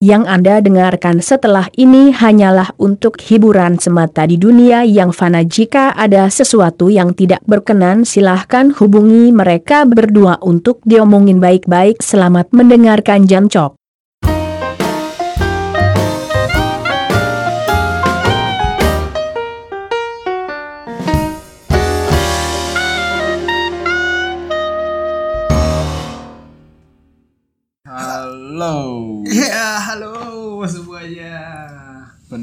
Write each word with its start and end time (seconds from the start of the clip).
Yang 0.00 0.32
Anda 0.32 0.64
dengarkan 0.64 1.20
setelah 1.20 1.68
ini 1.76 2.08
hanyalah 2.08 2.72
untuk 2.80 3.20
hiburan 3.20 3.76
semata 3.76 4.24
di 4.24 4.40
dunia 4.40 4.80
yang 4.80 5.12
fana. 5.12 5.44
Jika 5.44 5.92
ada 5.92 6.24
sesuatu 6.32 6.88
yang 6.88 7.12
tidak 7.12 7.44
berkenan, 7.44 8.08
silahkan 8.08 8.72
hubungi 8.72 9.28
mereka 9.28 9.84
berdua 9.84 10.40
untuk 10.40 10.80
diomongin 10.88 11.36
baik-baik. 11.36 12.00
Selamat 12.00 12.48
mendengarkan 12.48 13.28
Jamcok. 13.28 13.76
Halo 13.76 13.79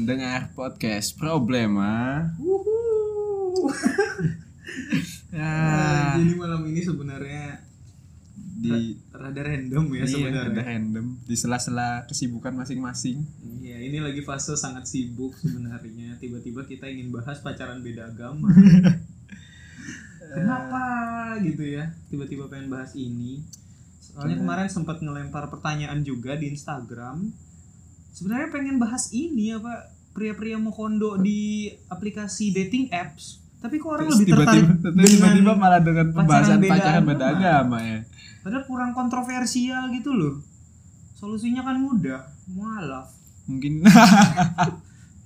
pendengar 0.08 0.48
podcast 0.56 1.20
Problema. 1.20 2.24
Ya, 5.28 6.16
Jadi 6.16 6.32
malam 6.40 6.64
ini 6.64 6.80
sebenarnya 6.80 7.60
di 8.32 8.96
rada 9.12 9.42
random 9.44 9.84
ya 9.92 10.00
iya, 10.00 10.08
sebenarnya. 10.08 10.64
random 10.64 11.06
di 11.28 11.36
sela-sela 11.36 12.08
kesibukan 12.08 12.56
masing-masing. 12.56 13.20
Iya, 13.60 13.84
ini 13.84 14.00
lagi 14.00 14.24
fase 14.24 14.56
sangat 14.56 14.88
sibuk 14.88 15.36
sebenarnya. 15.36 16.16
Tiba-tiba 16.16 16.64
kita 16.64 16.88
ingin 16.88 17.12
bahas 17.12 17.44
pacaran 17.44 17.84
beda 17.84 18.08
agama. 18.08 18.48
Kenapa 20.32 20.84
gitu 21.44 21.68
ya? 21.68 21.92
Tiba-tiba 22.08 22.48
pengen 22.48 22.72
bahas 22.72 22.96
ini. 22.96 23.44
Soalnya 24.00 24.40
Karena- 24.40 24.64
kemarin 24.64 24.68
sempat 24.72 25.04
ngelempar 25.04 25.52
pertanyaan 25.52 26.00
juga 26.00 26.40
di 26.40 26.48
Instagram. 26.48 27.28
Sebenarnya 28.16 28.48
pengen 28.48 28.80
bahas 28.80 29.12
ini 29.12 29.52
apa 29.52 29.97
pria-pria 30.18 30.58
mau 30.58 30.74
kondo 30.74 31.14
di 31.14 31.70
aplikasi 31.86 32.50
dating 32.50 32.90
apps. 32.90 33.38
Tapi 33.62 33.78
kok 33.78 33.90
orang 33.94 34.10
Terus 34.10 34.18
lebih 34.18 34.34
tertarik 34.34 34.62
tiba-tiba 34.66 34.90
tiba-tiba 34.98 35.28
dengan 35.38 35.56
malah 35.58 35.80
dengan 35.82 36.06
pembahasan 36.10 36.58
beda 36.58 36.72
pacaran 36.74 37.02
beda 37.06 37.24
agama. 37.30 37.78
ya. 37.86 37.98
Padahal 38.42 38.64
kurang 38.66 38.90
kontroversial 38.98 39.82
gitu 39.94 40.10
loh. 40.10 40.42
Solusinya 41.14 41.62
kan 41.62 41.78
mudah, 41.78 42.26
mualaf. 42.50 43.14
Mungkin 43.46 43.82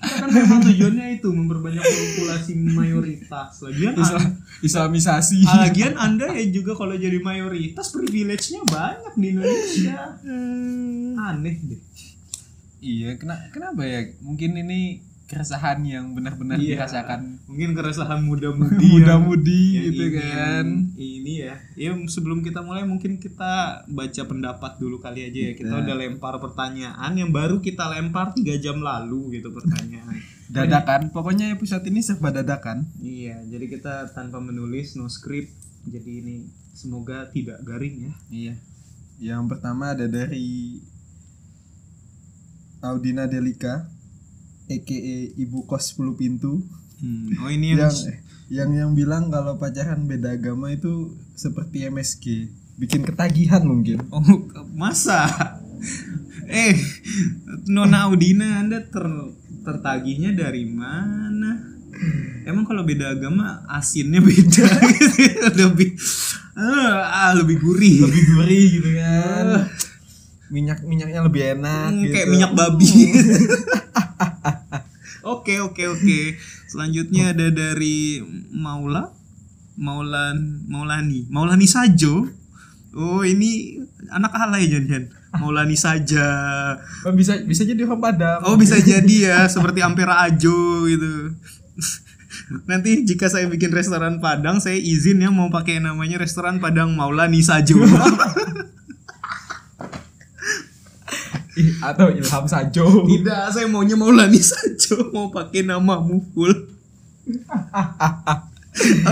Kita 0.03 0.19
kan 0.19 0.31
memang 0.35 0.59
tujuannya 0.67 1.07
itu 1.23 1.29
memperbanyak 1.31 1.79
populasi 1.79 2.53
mayoritas. 2.59 3.63
Lagian 3.63 3.95
Islam, 3.95 4.23
islamisasi. 4.59 5.47
lagian 5.63 5.95
Anda 5.95 6.35
ya 6.35 6.51
juga 6.51 6.75
kalau 6.75 6.99
jadi 6.99 7.23
mayoritas 7.23 7.95
privilege-nya 7.95 8.67
banyak 8.67 9.15
di 9.15 9.27
Indonesia. 9.31 10.19
Aneh 11.23 11.55
deh. 11.63 11.81
Iya, 12.83 13.15
kena, 13.15 13.39
kenapa 13.49 13.83
ya? 13.83 14.03
Mungkin 14.21 14.59
ini 14.59 15.01
keresahan 15.25 15.81
yang 15.81 16.13
benar-benar 16.13 16.61
Iya. 16.61 16.77
dirasakan 16.77 17.41
Mungkin 17.49 17.73
keresahan 17.73 18.21
muda-mudi. 18.21 18.85
muda-mudi 18.93 19.63
gitu 19.89 20.13
ingin 20.13 20.21
kan. 20.21 20.67
Ini 20.93 21.33
ya. 21.41 21.55
Ya 21.73 21.91
sebelum 22.05 22.45
kita 22.45 22.61
mulai 22.61 22.85
mungkin 22.85 23.17
kita 23.17 23.87
baca 23.89 24.23
pendapat 24.23 24.77
dulu 24.77 25.01
kali 25.01 25.25
aja 25.25 25.41
ya. 25.49 25.53
Kita 25.55 25.73
Kita- 25.73 25.81
udah 25.81 25.97
lempar 25.97 26.37
pertanyaan 26.37 27.13
yang 27.17 27.33
baru 27.33 27.59
kita 27.59 27.89
lempar 27.89 28.37
tiga 28.37 28.61
jam 28.61 28.85
lalu 28.85 29.41
gitu 29.41 29.49
pertanyaan. 29.51 30.21
Dadakan, 30.53 31.09
pokoknya 31.09 31.49
episode 31.49 31.81
ini 31.89 32.05
serba 32.05 32.29
dadakan. 32.29 32.85
Iya, 33.01 33.41
jadi 33.49 33.73
kita 33.73 34.13
tanpa 34.13 34.37
menulis, 34.37 35.01
no 35.01 35.09
script. 35.09 35.49
Jadi 35.83 36.11
ini 36.21 36.35
semoga 36.73 37.25
tidak 37.27 37.65
garing 37.65 38.05
ya. 38.05 38.13
Iya. 38.29 38.55
Yang 39.17 39.43
pertama 39.49 39.97
ada 39.97 40.05
dari 40.05 40.77
Audina 42.83 43.31
Delika 43.31 43.89
aka 44.67 44.99
Ibu 45.39 45.65
Kos 45.71 45.95
10 45.97 46.19
Pintu 46.19 46.63
Oh 47.43 47.51
ini 47.51 47.75
yang, 47.75 47.91
yang 47.91 47.91
yang 48.53 48.71
yang 48.71 48.91
bilang 48.95 49.27
kalau 49.27 49.59
pacaran 49.59 50.07
beda 50.07 50.39
agama 50.39 50.71
itu 50.71 51.19
seperti 51.35 51.91
MSG, 51.91 52.25
bikin 52.79 53.03
ketagihan 53.03 53.67
mungkin. 53.67 54.07
oh 54.15 54.23
masa? 54.71 55.27
eh, 56.47 56.79
Nona 57.67 58.07
Audina 58.07 58.63
Anda 58.63 58.87
ter, 58.87 59.03
tertagihnya 59.67 60.39
dari 60.39 60.63
mana? 60.71 61.75
Emang 62.47 62.63
kalau 62.63 62.87
beda 62.87 63.19
agama 63.19 63.67
asinnya 63.67 64.23
beda 64.23 64.67
gitu. 64.95 65.19
lebih 65.59 65.99
ah, 66.55 67.35
lebih 67.35 67.59
gurih. 67.59 68.07
Lebih 68.07 68.23
gurih 68.31 68.67
gitu 68.79 68.91
kan. 68.95 69.47
Minyak 70.53 70.85
minyaknya 70.85 71.25
lebih 71.25 71.43
enak 71.57 71.89
Hmm, 71.89 72.05
gitu. 72.05 72.13
kayak 72.13 72.29
minyak 72.29 72.53
babi. 72.53 72.93
Oke 75.23 75.63
oke 75.63 75.87
oke. 75.87 76.21
Selanjutnya 76.67 77.31
ada 77.31 77.47
dari 77.49 78.19
Maula, 78.51 79.15
Maulan, 79.79 80.67
Maulani, 80.67 81.31
Maulani 81.31 81.65
Sajo. 81.65 82.27
Oh 82.93 83.23
ini 83.23 83.79
anak 84.11 84.35
alay 84.35 84.67
Jan 84.67 84.85
Jan. 84.85 85.05
Maulani 85.33 85.79
saja. 85.79 86.27
Oh, 87.07 87.15
bisa 87.15 87.41
bisa 87.41 87.63
jadi 87.63 87.87
orang 87.87 88.03
Padang. 88.03 88.41
Oh 88.45 88.59
bisa 88.59 88.77
jadi 88.77 89.17
ya 89.33 89.39
seperti 89.47 89.81
Ampera 89.81 90.27
Ajo 90.27 90.85
gitu. 90.85 91.39
Nanti 92.67 93.07
jika 93.07 93.31
saya 93.31 93.47
bikin 93.47 93.71
restoran 93.71 94.19
Padang, 94.19 94.59
saya 94.59 94.77
izin 94.77 95.23
ya 95.23 95.31
mau 95.31 95.49
pakai 95.49 95.79
namanya 95.79 96.19
restoran 96.19 96.59
Padang 96.59 96.93
Maulani 96.93 97.41
Sajo. 97.41 97.79
Ih, 101.53 101.77
atau 101.81 102.09
Ilham 102.09 102.45
Sajo. 102.47 103.05
Tidak, 103.05 103.43
saya 103.49 103.69
maunya 103.69 103.93
Maulani 103.93 104.41
Sajo, 104.41 105.13
mau 105.13 105.29
pakai 105.29 105.61
nama 105.63 106.01
full. 106.33 106.55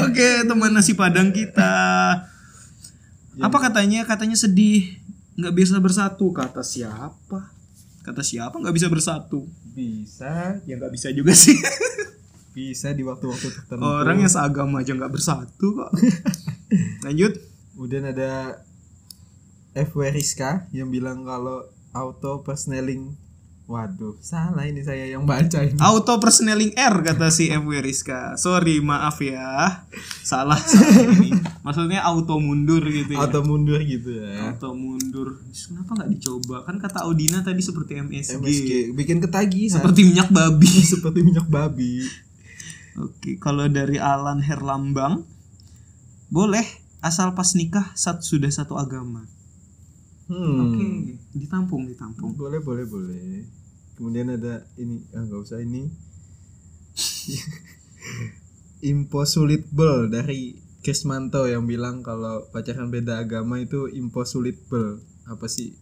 Oke, 0.00 0.28
teman 0.48 0.72
nasi 0.72 0.96
padang 0.96 1.30
kita. 1.30 1.72
Apa 3.38 3.56
katanya? 3.60 4.04
Katanya 4.04 4.34
sedih, 4.34 4.96
nggak 5.36 5.52
bisa 5.52 5.76
bersatu. 5.78 6.32
Kata 6.32 6.64
siapa? 6.64 7.52
Kata 8.00 8.24
siapa 8.24 8.56
nggak 8.56 8.72
bisa 8.72 8.88
bersatu? 8.88 9.44
Bisa, 9.70 10.58
Ya 10.64 10.74
nggak 10.80 10.92
bisa 10.92 11.12
juga 11.12 11.36
sih. 11.36 11.56
bisa 12.50 12.90
di 12.90 13.04
waktu-waktu 13.06 13.46
tertentu. 13.46 13.84
Orang 13.84 14.18
yang 14.18 14.32
seagama 14.32 14.82
aja 14.82 14.90
nggak 14.90 15.12
bersatu 15.12 15.66
kok. 15.76 15.92
Lanjut. 17.06 17.36
Kemudian 17.76 18.04
ada 18.04 18.60
FW 19.72 20.10
Rizka 20.10 20.66
yang 20.74 20.90
bilang 20.90 21.22
kalau 21.22 21.64
auto 21.90 22.42
persneling 22.46 23.18
Waduh, 23.70 24.18
salah 24.18 24.66
ini 24.66 24.82
saya 24.82 25.06
yang 25.06 25.22
baca 25.22 25.62
ini. 25.62 25.78
Auto 25.78 26.18
personeling 26.18 26.74
R 26.74 27.06
kata 27.06 27.30
si 27.30 27.54
FW 27.54 27.78
Rizka. 27.78 28.34
Sorry, 28.34 28.82
maaf 28.82 29.22
ya. 29.22 29.86
Salah, 30.26 30.58
salah 30.58 31.06
ini. 31.14 31.30
Maksudnya 31.62 32.02
auto 32.02 32.42
mundur 32.42 32.82
gitu 32.90 33.14
ya. 33.14 33.22
Auto 33.22 33.46
mundur 33.46 33.78
gitu 33.86 34.10
ya. 34.10 34.50
Auto 34.50 34.74
mundur. 34.74 35.38
Kenapa 35.54 36.02
nggak 36.02 36.10
dicoba? 36.18 36.66
Kan 36.66 36.82
kata 36.82 37.06
Audina 37.06 37.46
tadi 37.46 37.62
seperti 37.62 38.02
MSG. 38.02 38.42
MSG 38.42 38.70
bikin 38.90 39.22
ketagihan 39.22 39.78
Seperti 39.78 40.02
minyak 40.02 40.34
babi. 40.34 40.66
seperti 40.98 41.18
minyak 41.22 41.46
babi. 41.46 42.02
Oke, 42.98 43.38
kalau 43.38 43.70
dari 43.70 44.02
Alan 44.02 44.42
Herlambang 44.42 45.22
boleh 46.26 46.66
asal 47.06 47.38
pas 47.38 47.54
nikah 47.54 47.94
sat 47.94 48.18
sudah 48.26 48.50
satu 48.50 48.74
agama. 48.74 49.30
Hmm. 50.30 50.62
Oke, 50.62 50.86
ditampung, 51.34 51.90
ditampung. 51.90 52.38
Boleh, 52.38 52.62
boleh, 52.62 52.86
boleh. 52.86 53.42
Kemudian 53.98 54.30
ada 54.30 54.62
ini, 54.78 55.02
ah 55.10 55.26
nggak 55.26 55.42
usah 55.42 55.58
ini. 55.58 55.90
Impossible 58.94 60.06
dari 60.06 60.54
Krismanto 60.80 61.44
yang 61.44 61.68
bilang 61.68 62.00
kalau 62.00 62.48
pacaran 62.48 62.88
beda 62.88 63.20
agama 63.20 63.60
itu 63.60 63.90
impossible. 63.92 65.04
Apa 65.28 65.46
sih? 65.50 65.76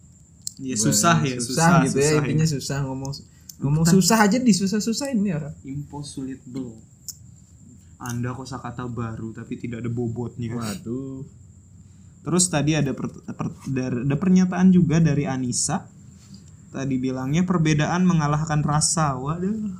Ya 0.59 0.75
susah 0.75 1.23
ya, 1.23 1.39
susah, 1.39 1.39
susah, 1.39 1.71
gitu 1.87 1.97
ya 2.03 2.11
susah 2.11 2.19
intinya 2.19 2.43
susah 2.43 2.77
ngomong 2.83 3.15
ngomong 3.63 3.87
susah 3.87 4.27
aja 4.27 4.43
disusah-susahin 4.43 5.23
ya 5.23 5.39
orang. 5.39 5.55
Impossible. 5.63 6.83
Anda 7.95 8.35
kosakata 8.35 8.83
baru 8.91 9.31
tapi 9.31 9.55
tidak 9.55 9.87
ada 9.87 9.91
bobotnya. 9.91 10.51
Waduh. 10.51 11.23
Terus 12.19 12.51
tadi 12.51 12.75
ada 12.75 12.91
per- 12.91 13.23
per- 13.23 13.55
ada 14.05 14.15
pernyataan 14.19 14.69
juga 14.69 14.99
dari 14.99 15.23
Anissa. 15.23 15.87
Tadi 16.69 16.95
bilangnya 17.01 17.47
perbedaan 17.47 18.05
mengalahkan 18.05 18.61
rasa. 18.61 19.17
Waduh. 19.17 19.73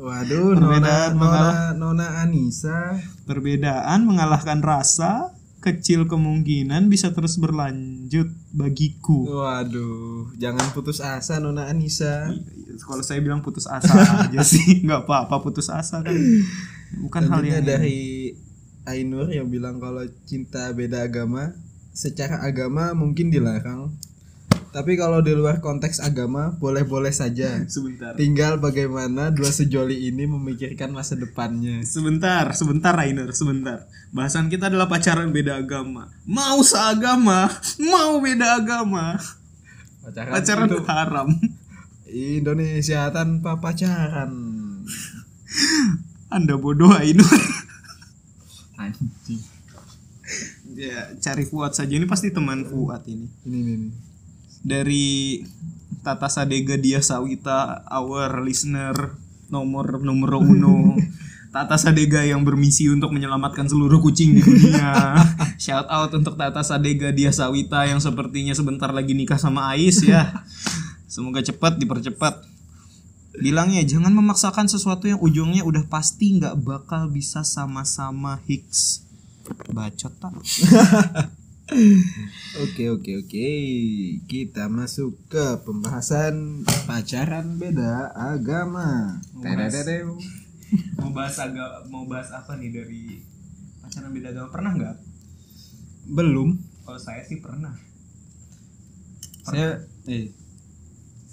Waduh, 0.00 0.56
Perbedaan 0.56 1.12
Nona, 1.12 1.76
Nona, 1.76 1.76
Nona 1.76 2.06
Anissa. 2.24 2.96
Perbedaan 3.28 4.08
mengalahkan 4.08 4.64
rasa 4.64 5.36
kecil 5.60 6.08
kemungkinan 6.08 6.88
bisa 6.88 7.12
terus 7.12 7.36
berlanjut 7.36 8.32
bagiku. 8.56 9.28
Waduh, 9.28 10.32
jangan 10.40 10.72
putus 10.72 11.04
asa 11.04 11.36
Nona 11.36 11.68
Anissa. 11.68 12.32
Kalau 12.80 13.04
saya 13.04 13.20
bilang 13.20 13.44
putus 13.44 13.68
asa 13.68 14.24
aja 14.24 14.40
sih, 14.40 14.80
nggak 14.88 15.04
apa-apa 15.04 15.36
putus 15.44 15.68
asa 15.68 16.00
kan. 16.00 16.16
Bukan 16.96 17.28
hal 17.28 17.44
Selanjutnya 17.44 17.60
yang 17.60 17.68
dari 17.68 18.00
Ainur 18.88 19.28
yang 19.28 19.52
bilang 19.52 19.76
kalau 19.76 20.04
cinta 20.24 20.72
beda 20.72 21.04
agama 21.04 21.52
secara 21.92 22.40
agama 22.40 22.96
mungkin 22.96 23.28
dilarang 23.28 23.92
Tapi 24.70 24.94
kalau 24.94 25.18
di 25.18 25.34
luar 25.34 25.58
konteks 25.58 25.98
agama 25.98 26.54
boleh-boleh 26.54 27.10
saja. 27.10 27.58
Sebentar. 27.74 28.14
Tinggal 28.14 28.62
bagaimana 28.62 29.34
dua 29.34 29.50
sejoli 29.50 30.06
ini 30.06 30.30
memikirkan 30.30 30.94
masa 30.94 31.18
depannya. 31.18 31.82
Sebentar, 31.82 32.54
sebentar 32.54 32.94
Rainer, 32.94 33.34
sebentar. 33.34 33.90
Bahasan 34.14 34.46
kita 34.46 34.70
adalah 34.70 34.86
pacaran 34.86 35.34
beda 35.34 35.58
agama. 35.58 36.06
Mau 36.22 36.62
seagama, 36.62 37.50
mau 37.82 38.22
beda 38.22 38.62
agama. 38.62 39.18
Pacaran, 40.06 40.32
Pacaran 40.38 40.66
itu 40.70 40.80
haram. 40.86 41.28
Indonesia 42.06 43.10
tanpa 43.10 43.58
pacaran. 43.58 44.30
Anda 46.30 46.54
bodoh 46.54 46.94
Ainur. 46.94 47.26
Anjing. 48.92 49.42
ya, 50.74 51.10
cari 51.18 51.44
Fuad 51.46 51.74
saja 51.74 51.90
ini 51.90 52.06
pasti 52.06 52.30
teman 52.30 52.66
Fuad 52.66 53.06
ini. 53.06 53.26
Ini 53.46 53.58
nih. 53.62 53.76
nih. 53.86 53.92
Dari 54.60 55.06
Tata 56.00 56.28
Sadega 56.28 56.76
Dia 56.80 57.00
Sawita, 57.04 57.84
our 57.88 58.40
listener 58.44 59.16
nomor 59.50 60.00
nomor 60.00 60.40
uno. 60.40 60.94
Tata 61.54 61.74
Sadega 61.74 62.22
yang 62.22 62.46
bermisi 62.46 62.86
untuk 62.86 63.10
menyelamatkan 63.10 63.66
seluruh 63.66 63.98
kucing 63.98 64.38
di 64.38 64.42
dunia. 64.42 65.18
Shout 65.64 65.90
out 65.90 66.14
untuk 66.14 66.38
Tata 66.38 66.62
Sadega 66.62 67.10
Dia 67.10 67.34
Sawita 67.34 67.90
yang 67.90 67.98
sepertinya 67.98 68.54
sebentar 68.54 68.94
lagi 68.94 69.18
nikah 69.18 69.34
sama 69.34 69.74
Ais 69.74 69.98
ya. 70.06 70.30
Semoga 71.10 71.42
cepat 71.42 71.74
dipercepat. 71.74 72.46
Bilangnya 73.38 73.86
jangan 73.86 74.10
memaksakan 74.10 74.66
sesuatu 74.66 75.06
yang 75.06 75.22
ujungnya 75.22 75.62
udah 75.62 75.86
pasti 75.86 76.34
nggak 76.34 76.58
bakal 76.66 77.06
bisa 77.06 77.46
sama-sama 77.46 78.42
Hicks. 78.50 79.06
Bacot 79.70 80.14
tak? 80.18 80.34
Oke 82.58 82.90
oke 82.90 83.12
oke. 83.22 83.50
Kita 84.26 84.66
masuk 84.66 85.14
ke 85.30 85.62
pembahasan 85.62 86.66
pacaran 86.82 87.62
beda 87.62 88.10
agama. 88.10 89.22
Mau 90.98 91.14
bahas 91.14 91.38
agak 91.38 91.86
mau 91.86 92.10
bahas 92.10 92.34
apa 92.34 92.58
nih 92.58 92.74
dari 92.74 93.22
pacaran 93.86 94.10
beda 94.10 94.34
agama 94.34 94.48
pernah 94.50 94.72
nggak? 94.74 94.96
Belum. 96.10 96.58
Kalau 96.82 96.98
saya 96.98 97.22
sih 97.22 97.38
pernah. 97.38 97.78
Saya 99.46 99.86
eh 100.10 100.34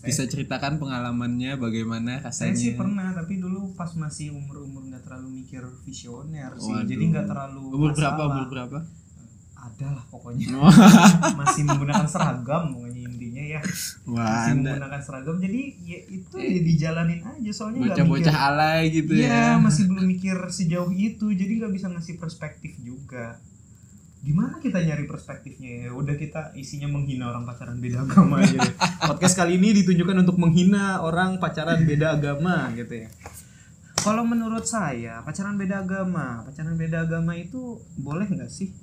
bisa 0.08 0.24
ceritakan 0.24 0.74
pengalamannya 0.78 1.52
bagaimana 1.56 2.24
Saya 2.24 2.50
rasanya. 2.50 2.56
sih 2.56 2.74
pernah 2.74 3.12
tapi 3.12 3.38
dulu 3.38 3.72
pas 3.74 3.92
masih 3.94 4.32
umur 4.32 4.64
umur 4.64 4.84
nggak 4.86 5.04
terlalu 5.04 5.30
mikir 5.38 5.62
visioner 5.84 6.56
sih. 6.56 6.72
Waduh. 6.72 6.86
Jadi 6.86 7.04
nggak 7.08 7.26
terlalu 7.26 7.62
Umur 7.70 7.92
berapa? 7.92 8.16
masalah. 8.16 8.32
Umur 8.34 8.48
berapa? 8.48 8.80
Ada 9.58 9.88
lah 9.92 10.06
pokoknya. 10.08 10.48
masih 11.40 11.62
menggunakan 11.64 12.08
seragam 12.08 12.72
pokoknya 12.72 13.02
intinya 13.04 13.44
ya. 13.44 13.60
Wah, 14.06 14.24
Masih 14.24 14.52
Anda 14.54 14.70
menggunakan 14.72 15.02
seragam 15.02 15.36
jadi 15.38 15.62
ya 15.82 16.00
itu 16.08 16.36
ya 16.38 16.62
dijalanin 16.62 17.20
aja 17.22 17.52
soalnya 17.52 17.80
nggak 17.84 18.08
mikir. 18.08 18.32
alay 18.32 18.82
gitu 18.90 19.12
Iya 19.12 19.28
ya. 19.28 19.46
masih 19.60 19.84
belum 19.86 20.06
mikir 20.08 20.38
sejauh 20.48 20.92
itu 20.92 21.26
jadi 21.32 21.52
nggak 21.58 21.74
bisa 21.74 21.88
ngasih 21.90 22.16
perspektif 22.16 22.80
juga. 22.80 23.42
Gimana 24.28 24.60
kita 24.60 24.84
nyari 24.84 25.08
perspektifnya 25.08 25.88
ya? 25.88 25.90
Udah 25.96 26.20
kita 26.20 26.52
isinya 26.54 26.92
menghina 26.92 27.32
orang 27.32 27.48
pacaran 27.48 27.80
beda 27.80 28.04
agama 28.04 28.44
aja. 28.44 28.60
deh. 28.60 28.74
Podcast 29.08 29.40
kali 29.40 29.56
ini 29.56 29.72
ditunjukkan 29.74 30.18
untuk 30.20 30.36
menghina 30.36 31.00
orang 31.00 31.40
pacaran 31.40 31.80
beda 31.82 32.20
agama 32.20 32.68
gitu 32.76 33.08
ya. 33.08 33.10
Kalau 33.98 34.28
menurut 34.28 34.68
saya 34.68 35.24
pacaran 35.24 35.56
beda 35.56 35.80
agama, 35.80 36.44
pacaran 36.44 36.76
beda 36.76 37.08
agama 37.08 37.34
itu 37.34 37.80
boleh 37.96 38.28
nggak 38.28 38.52
sih? 38.52 38.76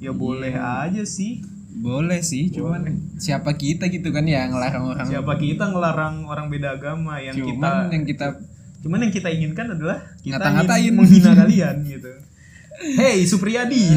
Ya 0.00 0.16
boleh 0.16 0.56
Iya. 0.56 0.88
aja 0.88 1.04
sih. 1.04 1.44
Boleh 1.70 2.18
sih, 2.18 2.50
cuman 2.50 2.82
siapa 3.14 3.54
kita 3.54 3.86
gitu 3.86 4.10
kan 4.10 4.24
ya 4.24 4.48
ngelarang 4.48 4.90
orang. 4.90 5.06
Siapa 5.06 5.38
kita 5.38 5.70
ngelarang 5.70 6.24
orang 6.24 6.48
beda 6.48 6.74
agama 6.74 7.20
yang 7.20 7.36
Cuman 7.36 7.52
kita 7.52 7.70
yang 7.92 8.04
kita 8.08 8.26
Cuman 8.80 8.98
yang 9.04 9.12
kita 9.12 9.28
inginkan 9.28 9.66
adalah 9.70 10.00
kita 10.18 10.40
Ngata-ngatain. 10.40 10.82
ingin 10.82 10.94
menghina 10.96 11.30
kalian 11.36 11.76
gitu. 11.84 12.10
Hey 12.80 13.28
Supriyadi. 13.28 13.92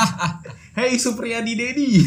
hey 0.80 0.96
Supriyadi 0.96 1.52
Dedi. 1.52 2.00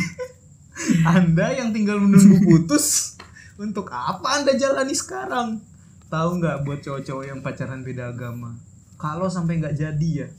anda 1.06 1.54
yang 1.54 1.70
tinggal 1.70 2.02
menunggu 2.02 2.42
putus 2.42 3.18
untuk 3.58 3.90
apa 3.94 4.42
Anda 4.42 4.58
jalani 4.58 4.94
sekarang? 4.98 5.62
Tahu 6.10 6.30
nggak 6.42 6.66
buat 6.66 6.80
cowok-cowok 6.82 7.26
yang 7.26 7.40
pacaran 7.46 7.86
beda 7.86 8.14
agama? 8.14 8.58
Kalau 8.98 9.30
sampai 9.30 9.62
nggak 9.62 9.78
jadi 9.78 10.10
ya, 10.26 10.30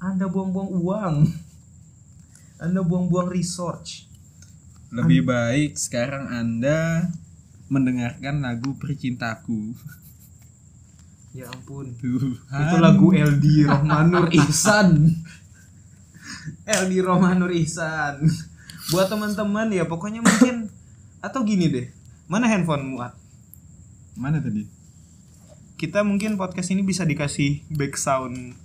Anda 0.00 0.28
buang-buang 0.28 0.70
uang. 0.76 1.16
Anda 2.60 2.80
buang-buang 2.84 3.32
research. 3.32 4.08
lebih 4.90 5.22
baik 5.22 5.78
sekarang 5.78 6.26
Anda 6.34 7.08
mendengarkan 7.70 8.42
lagu 8.42 8.74
Percintaku. 8.76 9.72
Ya 11.30 11.46
ampun. 11.46 11.94
Itu 11.94 12.76
lagu 12.82 13.14
LD 13.14 13.70
Rohmanur 13.70 14.26
Ihsan. 14.42 15.14
LD 16.66 16.92
Rohmanur 17.06 17.54
Ihsan. 17.54 18.26
Buat 18.90 19.06
teman-teman 19.14 19.70
ya 19.70 19.86
pokoknya 19.86 20.26
mungkin 20.26 20.66
atau 21.22 21.46
gini 21.46 21.70
deh. 21.70 21.86
Mana 22.26 22.50
handphone 22.50 22.82
muat? 22.94 23.14
Mana 24.18 24.42
tadi? 24.42 24.66
Kita 25.78 26.02
mungkin 26.02 26.34
podcast 26.34 26.74
ini 26.74 26.82
bisa 26.82 27.06
dikasih 27.06 27.62
back 27.70 27.94
sound 27.94 28.58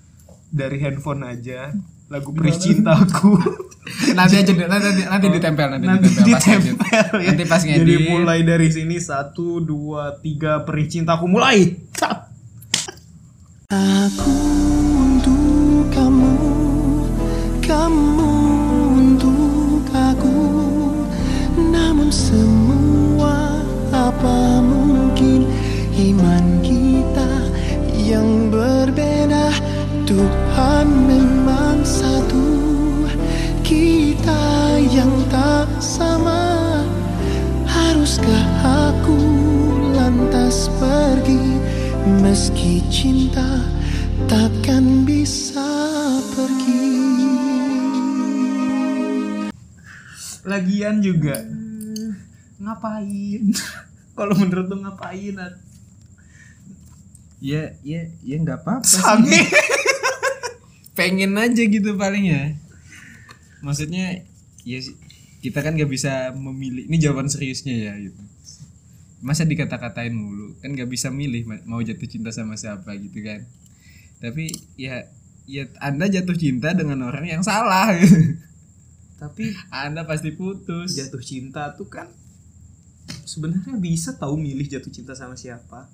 dari 0.49 0.81
handphone 0.81 1.21
aja. 1.21 1.69
Lagu 2.09 2.33
Percintaku. 2.33 3.37
nanti 4.17 4.41
aja 4.41 4.53
nanti 4.53 5.05
nanti 5.05 5.27
ditempel 5.29 5.67
nanti, 5.77 5.85
Nanti 5.85 6.09
ditempel 6.09 6.33
pas 6.33 6.41
ditempel 6.41 7.13
ya. 7.21 7.29
Nanti 7.29 7.43
pas 7.45 7.61
Jadi 7.61 7.77
ngedit. 7.81 8.09
mulai 8.09 8.39
dari 8.41 8.69
sini 8.73 8.97
satu 8.97 9.61
dua 9.61 10.17
tiga 10.21 10.65
Percintaku 10.65 11.25
mulai. 11.29 11.77
Ngapain? 52.85 53.43
Kalau 54.17 54.35
menurut 54.37 54.65
lu 54.69 54.77
ngapain? 54.85 55.33
Nat? 55.35 55.53
Ya 57.41 57.75
ya 57.83 58.07
ya 58.23 58.35
nggak 58.39 58.63
apa-apa. 58.63 58.85
Sange. 58.85 59.41
Pengen 60.97 61.35
aja 61.35 61.63
gitu 61.65 61.97
paling 61.99 62.31
ya. 62.31 62.43
Maksudnya 63.59 64.23
ya 64.63 64.79
kita 65.43 65.59
kan 65.59 65.75
nggak 65.75 65.91
bisa 65.91 66.31
memilih. 66.31 66.87
Ini 66.87 66.97
jawaban 67.01 67.27
seriusnya 67.27 67.75
ya 67.75 67.93
gitu. 67.99 68.21
Masa 69.25 69.43
dikata-katain 69.43 70.13
mulu 70.13 70.55
kan 70.61 70.71
nggak 70.71 70.87
bisa 70.87 71.09
milih 71.09 71.43
ma- 71.49 71.65
mau 71.67 71.81
jatuh 71.81 72.07
cinta 72.07 72.31
sama 72.31 72.55
siapa 72.55 72.95
gitu 72.95 73.19
kan. 73.25 73.43
Tapi 74.23 74.47
ya 74.79 75.11
ya 75.45 75.67
Anda 75.83 76.07
jatuh 76.07 76.37
cinta 76.39 76.71
dengan 76.71 77.03
orang 77.03 77.27
yang 77.27 77.43
salah 77.43 77.91
gitu. 77.99 78.15
Tapi 79.21 79.51
Anda 79.71 80.07
pasti 80.07 80.31
putus. 80.31 80.95
jatuh 80.95 81.19
cinta 81.19 81.75
tuh 81.75 81.91
kan 81.91 82.07
sebenarnya 83.25 83.75
bisa 83.77 84.15
tahu 84.15 84.37
milih 84.37 84.65
jatuh 84.69 84.91
cinta 84.93 85.13
sama 85.17 85.35
siapa. 85.35 85.89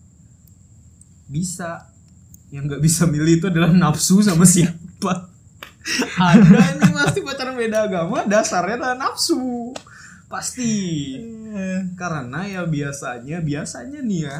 Bisa. 1.31 1.87
Yang 2.51 2.63
nggak 2.67 2.83
bisa 2.83 3.03
milih 3.07 3.39
itu 3.39 3.45
adalah 3.47 3.71
nafsu 3.71 4.19
sama 4.19 4.43
siapa. 4.43 5.31
Ada 6.21 6.77
ini 6.77 6.89
pasti 6.93 7.19
pacaran 7.25 7.57
beda 7.57 7.89
agama 7.89 8.27
dasarnya 8.27 8.75
adalah 8.77 8.97
nafsu. 8.99 9.73
Pasti. 10.27 10.73
Karena 11.97 12.47
ya 12.47 12.61
biasanya 12.67 13.43
biasanya 13.43 13.99
nih 13.99 14.21
ya 14.27 14.37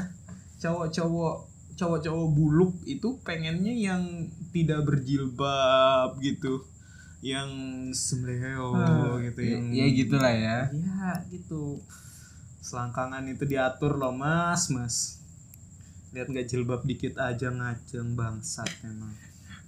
cowok-cowok 0.61 1.35
cowok-cowok 1.75 2.27
buluk 2.37 2.77
itu 2.85 3.17
pengennya 3.25 3.73
yang 3.73 4.29
tidak 4.53 4.85
berjilbab 4.85 6.19
gitu. 6.21 6.67
Yang 7.21 7.49
semleo 7.93 8.73
gitu 9.21 9.39
ya, 9.45 9.51
yang 9.57 9.65
ya 9.73 9.85
gitulah 9.93 10.33
ya. 10.33 10.57
Ya 10.73 11.09
gitu. 11.29 11.81
Selangkangan 12.62 13.25
itu 13.25 13.44
diatur 13.50 13.98
loh 13.98 14.13
mas, 14.13 14.70
mas. 14.70 15.18
Lihat 16.13 16.30
nggak 16.30 16.46
jilbab 16.46 16.86
dikit 16.86 17.18
aja 17.18 17.50
ngajeng 17.50 18.13
bangsat 18.13 18.70
memang. 18.86 19.12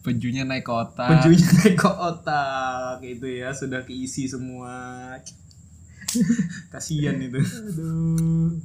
Penjunya 0.06 0.46
naik 0.46 0.68
ke 0.68 0.74
otak. 0.74 1.10
Bajunya 1.10 1.48
naik 1.64 1.78
ke 1.80 1.90
otak 1.90 3.02
gitu 3.02 3.28
ya, 3.28 3.50
sudah 3.56 3.82
keisi 3.82 4.30
semua. 4.30 5.18
Kasihan 6.72 7.18
itu. 7.18 7.40
Aduh. 7.42 8.60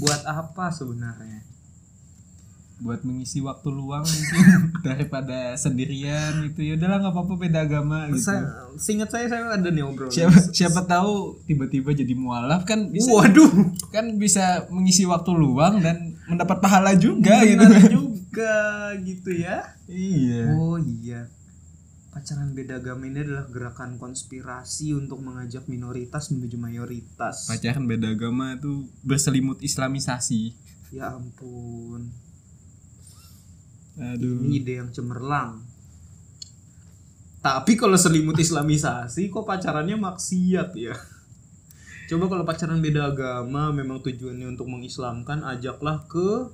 Buat 0.00 0.24
apa 0.24 0.72
sebenarnya? 0.72 1.51
Buat 2.82 3.00
mengisi 3.00 3.38
waktu 3.38 3.70
luang 3.70 4.02
mungkin 4.02 4.42
daripada 4.82 5.54
sendirian 5.54 6.42
gitu 6.44 6.60
ya 6.60 6.74
udahlah 6.74 6.98
nggak 6.98 7.14
apa-apa 7.14 7.34
beda 7.36 7.58
agama 7.62 8.10
gitu 8.10 8.26
Saya, 8.26 8.42
seingat 8.74 9.08
saya 9.08 9.26
saya 9.26 9.46
ada 9.48 9.70
nih 9.70 9.80
obrolan. 9.80 10.10
siapa 10.10 10.34
siapa 10.50 10.80
tahu 10.82 11.38
tiba-tiba 11.44 11.90
jadi 11.92 12.10
mualaf 12.12 12.62
kan 12.62 12.90
bisa 12.90 13.06
Waduh. 13.08 13.50
kan 13.88 14.10
bisa 14.16 14.44
mengisi 14.68 15.02
waktu 15.04 15.30
luang 15.30 15.78
dan 15.78 16.18
mendapat 16.24 16.58
pahala 16.58 16.92
juga 16.92 17.40
gitu 17.42 17.62
juga 17.96 18.58
gitu 18.98 19.30
ya. 19.30 19.62
iya 19.86 20.50
Oh 20.52 20.74
iya. 20.76 21.30
Pacaran 22.08 22.52
beda 22.52 22.76
agama 22.76 23.04
ini 23.04 23.20
adalah 23.20 23.46
gerakan 23.46 23.96
konspirasi 23.96 24.92
untuk 24.92 25.20
mengajak 25.20 25.64
minoritas 25.64 26.28
menuju 26.28 26.56
mayoritas. 26.56 27.46
pacaran 27.46 27.84
beda 27.84 28.10
agama 28.10 28.52
tuh 28.56 28.84
berselimut 29.00 29.60
islamisasi 29.60 30.52
Ya 30.90 31.08
ampun. 31.10 32.12
Aduh 33.98 34.40
Ini 34.44 34.56
ide 34.62 34.72
yang 34.80 34.90
cemerlang. 34.92 35.60
Tapi 37.42 37.74
kalau 37.74 37.98
selimut 37.98 38.38
islamisasi 38.38 39.26
kok 39.28 39.44
pacarannya 39.44 39.98
maksiat 39.98 40.70
ya. 40.78 40.94
Coba 42.06 42.30
kalau 42.30 42.44
pacaran 42.46 42.78
beda 42.78 43.10
agama 43.10 43.74
memang 43.74 43.98
tujuannya 44.04 44.54
untuk 44.54 44.70
mengislamkan 44.70 45.42
ajaklah 45.42 46.06
ke 46.06 46.46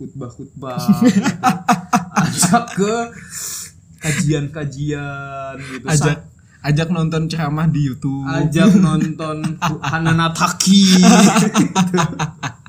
khutbah-khutbah 0.00 0.80
gitu. 0.80 1.20
Ajak 2.24 2.64
ke 2.78 2.94
kajian-kajian 4.04 5.56
gitu. 5.56 5.86
ajak 5.88 6.28
ajak 6.60 6.88
nonton 6.92 7.24
ceramah 7.28 7.64
di 7.64 7.88
YouTube 7.88 8.28
ajak 8.28 8.76
nonton 8.76 9.56
Hanana 9.80 10.28
Taki 10.36 11.00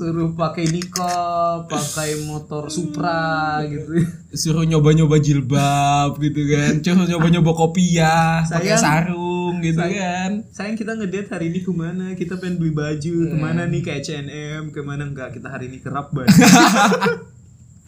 suruh 0.00 0.32
pakai 0.32 0.64
nikah 0.64 1.68
pakai 1.68 2.24
motor 2.24 2.72
Supra 2.72 3.60
gitu. 3.68 4.00
Suruh 4.32 4.64
nyoba-nyoba 4.64 5.20
jilbab 5.20 6.16
gitu 6.16 6.40
kan. 6.48 6.80
Suruh 6.80 7.04
nyoba-nyoba 7.04 7.52
kopiah 7.52 8.40
pakai 8.48 8.80
sarung 8.80 9.60
gitu 9.60 9.76
Sayang. 9.76 10.00
kan. 10.00 10.30
Sayang 10.56 10.76
kita 10.80 10.96
ngedate 10.96 11.28
hari 11.28 11.52
ini 11.52 11.60
ke 11.60 11.68
mana? 11.68 12.16
Kita 12.16 12.40
pengen 12.40 12.56
beli 12.56 12.72
baju. 12.72 13.14
Ke 13.28 13.36
mana 13.36 13.68
nih? 13.68 13.84
Ke 13.84 14.00
H&M 14.00 14.72
ke 14.72 14.80
mana? 14.80 15.04
Enggak 15.04 15.36
kita 15.36 15.52
hari 15.52 15.68
ini 15.68 15.84
kerap 15.84 16.16
banget 16.16 16.32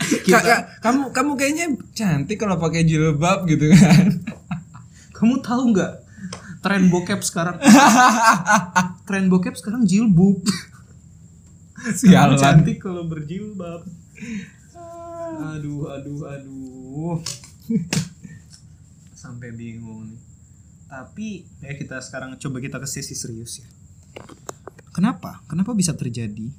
Kak, 0.03 0.43
kak, 0.43 0.61
kamu 0.83 1.15
kamu 1.15 1.31
kayaknya 1.39 1.67
cantik 1.95 2.37
kalau 2.37 2.59
pakai 2.59 2.83
jilbab 2.85 3.47
gitu 3.47 3.71
kan. 3.73 4.21
Kamu 5.15 5.39
tahu 5.41 5.73
nggak 5.73 5.93
tren 6.61 6.91
bokep 6.91 7.23
sekarang? 7.23 7.57
Tren 9.07 9.31
bokep 9.31 9.55
sekarang 9.55 9.87
jilbab 9.87 10.43
sialan 11.99 12.39
cantik 12.39 12.79
kalau 12.79 13.07
berjilbab. 13.07 13.83
Aduh 15.57 15.91
aduh 15.91 16.21
aduh. 16.29 17.19
Sampai 19.17 19.55
bingung 19.55 20.13
nih. 20.13 20.21
Tapi 20.87 21.29
ya 21.65 21.73
kita 21.75 21.99
sekarang 22.05 22.37
coba 22.37 22.61
kita 22.61 22.77
ke 22.79 22.87
sesi 22.87 23.17
serius 23.17 23.65
ya. 23.65 23.69
Kenapa? 24.93 25.41
Kenapa 25.49 25.73
bisa 25.73 25.97
terjadi? 25.97 26.53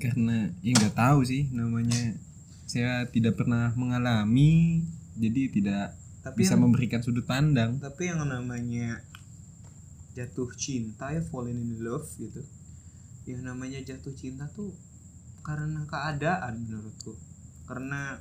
Karena 0.00 0.48
ya 0.64 0.72
nggak 0.74 0.96
tahu 0.96 1.20
sih 1.22 1.52
namanya. 1.52 2.16
Saya 2.64 3.04
tidak 3.12 3.36
pernah 3.36 3.76
mengalami 3.76 4.82
jadi 5.14 5.52
tidak 5.52 5.94
tapi 6.24 6.42
bisa 6.42 6.56
yang, 6.56 6.64
memberikan 6.64 7.04
sudut 7.04 7.28
pandang. 7.28 7.76
Tapi 7.76 8.08
yang 8.08 8.24
namanya 8.24 9.04
jatuh 10.16 10.48
cinta 10.56 11.12
ya 11.12 11.20
falling 11.20 11.58
in 11.58 11.82
love 11.84 12.06
gitu 12.16 12.40
yang 13.24 13.40
namanya 13.44 13.80
jatuh 13.80 14.12
cinta 14.12 14.44
tuh 14.52 14.72
karena 15.44 15.84
keadaan 15.88 16.64
menurutku. 16.64 17.16
Karena 17.64 18.20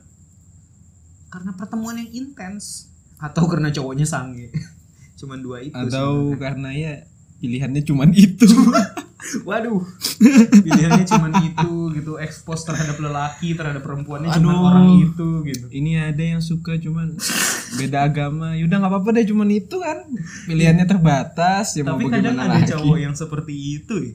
karena 1.32 1.52
pertemuan 1.56 2.00
yang 2.00 2.12
intens. 2.12 2.92
Atau 3.20 3.48
karena 3.48 3.72
cowoknya 3.72 4.08
sange. 4.08 4.52
Cuman 5.20 5.40
dua 5.40 5.64
itu 5.64 5.72
atau 5.76 6.36
sebenarnya. 6.36 6.40
karena 6.40 6.70
ya 6.76 6.94
pilihannya 7.40 7.82
cuman 7.88 8.10
itu. 8.12 8.48
Waduh. 9.48 9.80
Pilihannya 10.64 11.08
cuman 11.08 11.32
itu 11.48 11.72
gitu. 11.96 12.12
Expose 12.20 12.68
terhadap 12.68 13.00
lelaki 13.00 13.56
terhadap 13.56 13.84
perempuannya 13.84 14.36
cuman 14.36 14.52
Aduh. 14.52 14.68
orang 14.68 14.88
itu 15.00 15.28
gitu. 15.48 15.66
Ini 15.72 16.12
ada 16.12 16.24
yang 16.24 16.42
suka 16.44 16.76
cuman 16.76 17.16
beda 17.80 18.04
agama. 18.04 18.56
Yaudah 18.60 18.84
nggak 18.84 18.92
apa-apa 18.92 19.10
deh 19.16 19.28
cuman 19.32 19.48
itu 19.52 19.76
kan. 19.80 20.08
Pilihannya 20.48 20.84
terbatas. 20.84 21.80
Ya 21.80 21.88
mau 21.88 21.96
tapi 21.96 22.12
kadang 22.12 22.36
bagaimana 22.36 22.52
ada 22.52 22.60
lagi? 22.60 22.72
cowok 22.76 22.98
yang 23.00 23.16
seperti 23.16 23.54
itu 23.80 23.96
ya. 24.12 24.14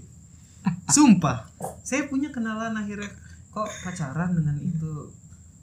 Sumpah. 0.89 1.49
Saya 1.85 2.09
punya 2.09 2.33
kenalan 2.33 2.75
akhirnya 2.77 3.09
kok 3.53 3.69
pacaran 3.85 4.35
dengan 4.37 4.57
itu. 4.61 5.13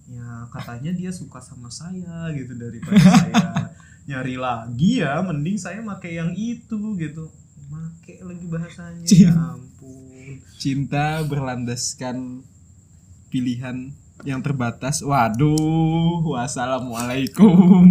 Ya 0.05 0.45
katanya 0.53 0.93
dia 0.93 1.09
suka 1.09 1.41
sama 1.41 1.69
saya 1.73 2.29
gitu 2.33 2.53
daripada 2.53 3.01
saya 3.25 3.73
nyari 4.05 4.37
lagi 4.37 5.01
ya 5.01 5.17
mending 5.25 5.57
saya 5.57 5.81
make 5.81 6.13
yang 6.13 6.31
itu 6.37 6.77
gitu. 6.97 7.25
Make 7.73 8.21
lagi 8.21 8.45
bahasanya 8.45 9.05
Cing. 9.05 9.25
ya 9.29 9.33
ampun. 9.33 10.37
Cinta 10.61 11.25
berlandaskan 11.25 12.45
pilihan 13.33 13.89
yang 14.21 14.45
terbatas. 14.45 15.01
Waduh 15.01 16.21
wassalamualaikum. 16.37 17.89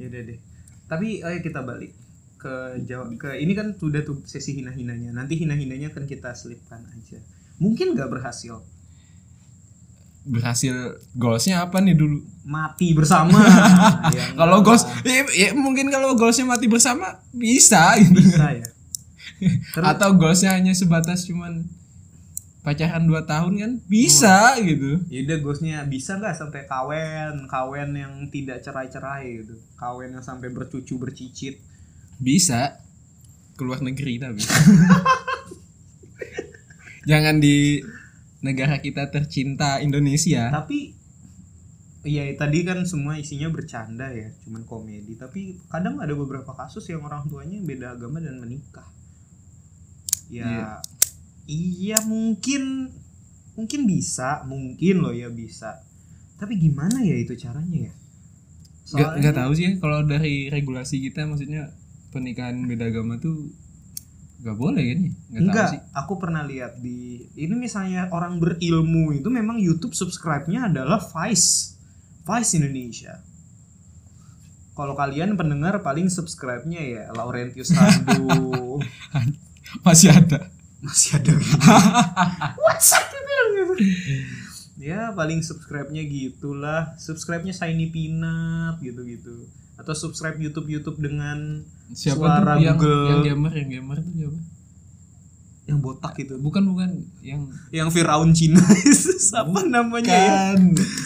Ya 0.00 0.08
deh. 0.08 0.40
Tapi 0.88 1.20
ayo 1.20 1.38
kita 1.44 1.60
balik 1.60 1.92
ke 2.38 2.54
jawab 2.86 3.18
ke 3.18 3.34
ini 3.36 3.52
kan 3.52 3.74
sudah 3.74 4.06
tuh 4.06 4.22
sesi 4.22 4.54
hina 4.54 4.70
hinanya 4.70 5.10
nanti 5.10 5.34
hina 5.34 5.58
hinanya 5.58 5.90
kan 5.90 6.06
kita 6.06 6.30
selipkan 6.32 6.80
aja. 6.94 7.18
Mungkin 7.58 7.98
nggak 7.98 8.06
berhasil. 8.08 8.62
Berhasil 10.28 10.72
goalsnya 11.16 11.66
apa 11.66 11.82
nih 11.82 11.98
dulu? 11.98 12.22
Mati 12.46 12.94
bersama. 12.94 13.34
Ya, 14.08 14.24
kalau 14.38 14.64
goals 14.64 14.86
ya, 15.04 15.26
ya 15.34 15.48
mungkin 15.52 15.92
kalau 15.92 16.16
goalsnya 16.16 16.48
mati 16.48 16.64
bersama 16.70 17.20
bisa 17.34 17.98
gitu. 18.00 18.22
Bisa 18.22 18.46
ya. 18.54 18.66
Terus- 19.74 19.88
atau 19.92 20.14
goalsnya 20.16 20.54
hanya 20.56 20.72
sebatas 20.72 21.26
cuman 21.28 21.66
pacaran 22.62 23.08
2 23.08 23.24
tahun 23.24 23.52
kan? 23.56 23.72
Bisa 23.88 24.54
gitu. 24.60 25.00
Yaudah 25.08 25.38
ghostnya 25.40 25.78
bisa 25.88 26.20
nggak 26.20 26.36
sampai 26.36 26.68
kawen 26.68 27.48
kawen 27.48 27.90
yang 27.96 28.12
tidak 28.28 28.60
cerai-cerai 28.60 29.40
gitu. 29.42 29.56
Kawen 29.80 30.12
yang 30.12 30.24
sampai 30.24 30.52
bercucu 30.52 31.00
bercicit 31.00 31.56
bisa. 32.18 32.82
Keluar 33.58 33.82
negeri 33.82 34.22
tapi. 34.22 34.42
Jangan 37.10 37.40
di 37.40 37.80
negara 38.44 38.78
kita 38.78 39.10
tercinta 39.10 39.80
Indonesia. 39.82 40.52
Tapi 40.52 40.98
Iya 42.08 42.30
tadi 42.38 42.62
kan 42.62 42.86
semua 42.86 43.18
isinya 43.18 43.50
bercanda 43.50 44.08
ya 44.14 44.30
cuman 44.46 44.62
komedi. 44.64 45.18
Tapi 45.18 45.58
kadang 45.66 45.98
ada 45.98 46.14
beberapa 46.14 46.54
kasus 46.54 46.86
yang 46.88 47.02
orang 47.02 47.26
tuanya 47.26 47.58
beda 47.58 47.98
agama 47.98 48.22
dan 48.22 48.38
menikah. 48.38 48.86
Ya 50.30 50.46
Iya. 50.46 50.68
iya 51.50 51.98
mungkin 52.06 52.94
mungkin 53.58 53.80
bisa 53.84 54.46
mungkin 54.46 55.02
loh 55.02 55.10
ya 55.10 55.26
bisa. 55.26 55.82
Tapi 56.38 56.54
gimana 56.56 57.02
ya 57.02 57.18
itu 57.18 57.34
caranya 57.34 57.90
ya? 57.90 57.94
Nggak 58.94 59.12
nggak 59.18 59.34
tahu 59.34 59.50
sih 59.58 59.64
ya 59.66 59.72
kalau 59.82 60.06
dari 60.06 60.46
regulasi 60.48 61.02
kita 61.02 61.26
maksudnya 61.26 61.74
pernikahan 62.08 62.64
beda 62.64 62.88
agama 62.88 63.20
tuh 63.20 63.52
nggak 64.38 64.54
boleh 64.54 64.84
kan 64.86 65.00
ya 65.02 65.10
nggak 65.10 65.40
tahu 65.42 65.42
Enggak, 65.50 65.68
sih 65.74 65.80
aku 65.98 66.12
pernah 66.22 66.42
lihat 66.46 66.78
di 66.78 67.26
ini 67.34 67.54
misalnya 67.58 68.06
orang 68.14 68.38
berilmu 68.38 69.10
itu 69.10 69.26
memang 69.26 69.58
YouTube 69.58 69.98
subscribe-nya 69.98 70.70
adalah 70.70 71.02
Vice. 71.02 71.74
Vice 72.22 72.60
Indonesia. 72.60 73.18
Kalau 74.78 74.94
kalian 74.94 75.34
pendengar 75.34 75.82
paling 75.82 76.06
subscribe-nya 76.06 76.78
ya 76.78 77.02
Laurentius 77.10 77.74
Randu. 77.74 78.78
masih 79.86 80.14
ada 80.14 80.54
Masih 80.78 81.18
ada. 81.18 81.34
WhatsApp 82.62 83.10
dia 83.10 83.22
bilang 83.26 83.50
gitu. 83.58 83.74
Ya 84.78 85.10
paling 85.10 85.42
subscribe-nya 85.42 86.06
gitulah. 86.06 86.94
Subscribe-nya 86.94 87.50
Shiny 87.50 87.90
Peanut 87.90 88.78
gitu-gitu. 88.78 89.50
Atau 89.78 89.94
subscribe 89.94 90.36
YouTube-YouTube 90.36 90.98
dengan 90.98 91.62
siapa 91.88 92.18
Suara 92.18 92.58
yang 92.58 92.74
Google. 92.74 93.06
yang 93.08 93.20
gamer 93.24 93.52
yang 93.54 93.68
gamer 93.72 93.98
tuh 93.98 94.12
siapa 94.12 94.38
yang 95.64 95.78
botak 95.78 96.16
gitu. 96.16 96.34
bukan 96.36 96.64
bukan 96.64 96.90
yang 97.20 97.44
Yang 97.68 97.88
Firaun 97.92 98.32
Cina. 98.32 98.58
Apa 99.40 99.60
namanya 99.64 100.08
ya? 100.10 100.56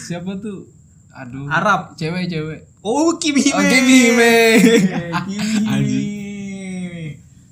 siapa 0.01 0.39
tuh 0.39 0.71
aduh 1.09 1.45
Arab. 1.45 1.93
cewek 1.93 2.25
cewek 2.25 2.59
Oh, 2.81 3.15
Kimi 3.15 3.39
Hime. 3.41 3.53
Oh, 3.53 3.63
Kimi 3.63 3.95
Hime. 4.01 4.35
Kimi 5.23 5.47
Hime. 5.63 6.03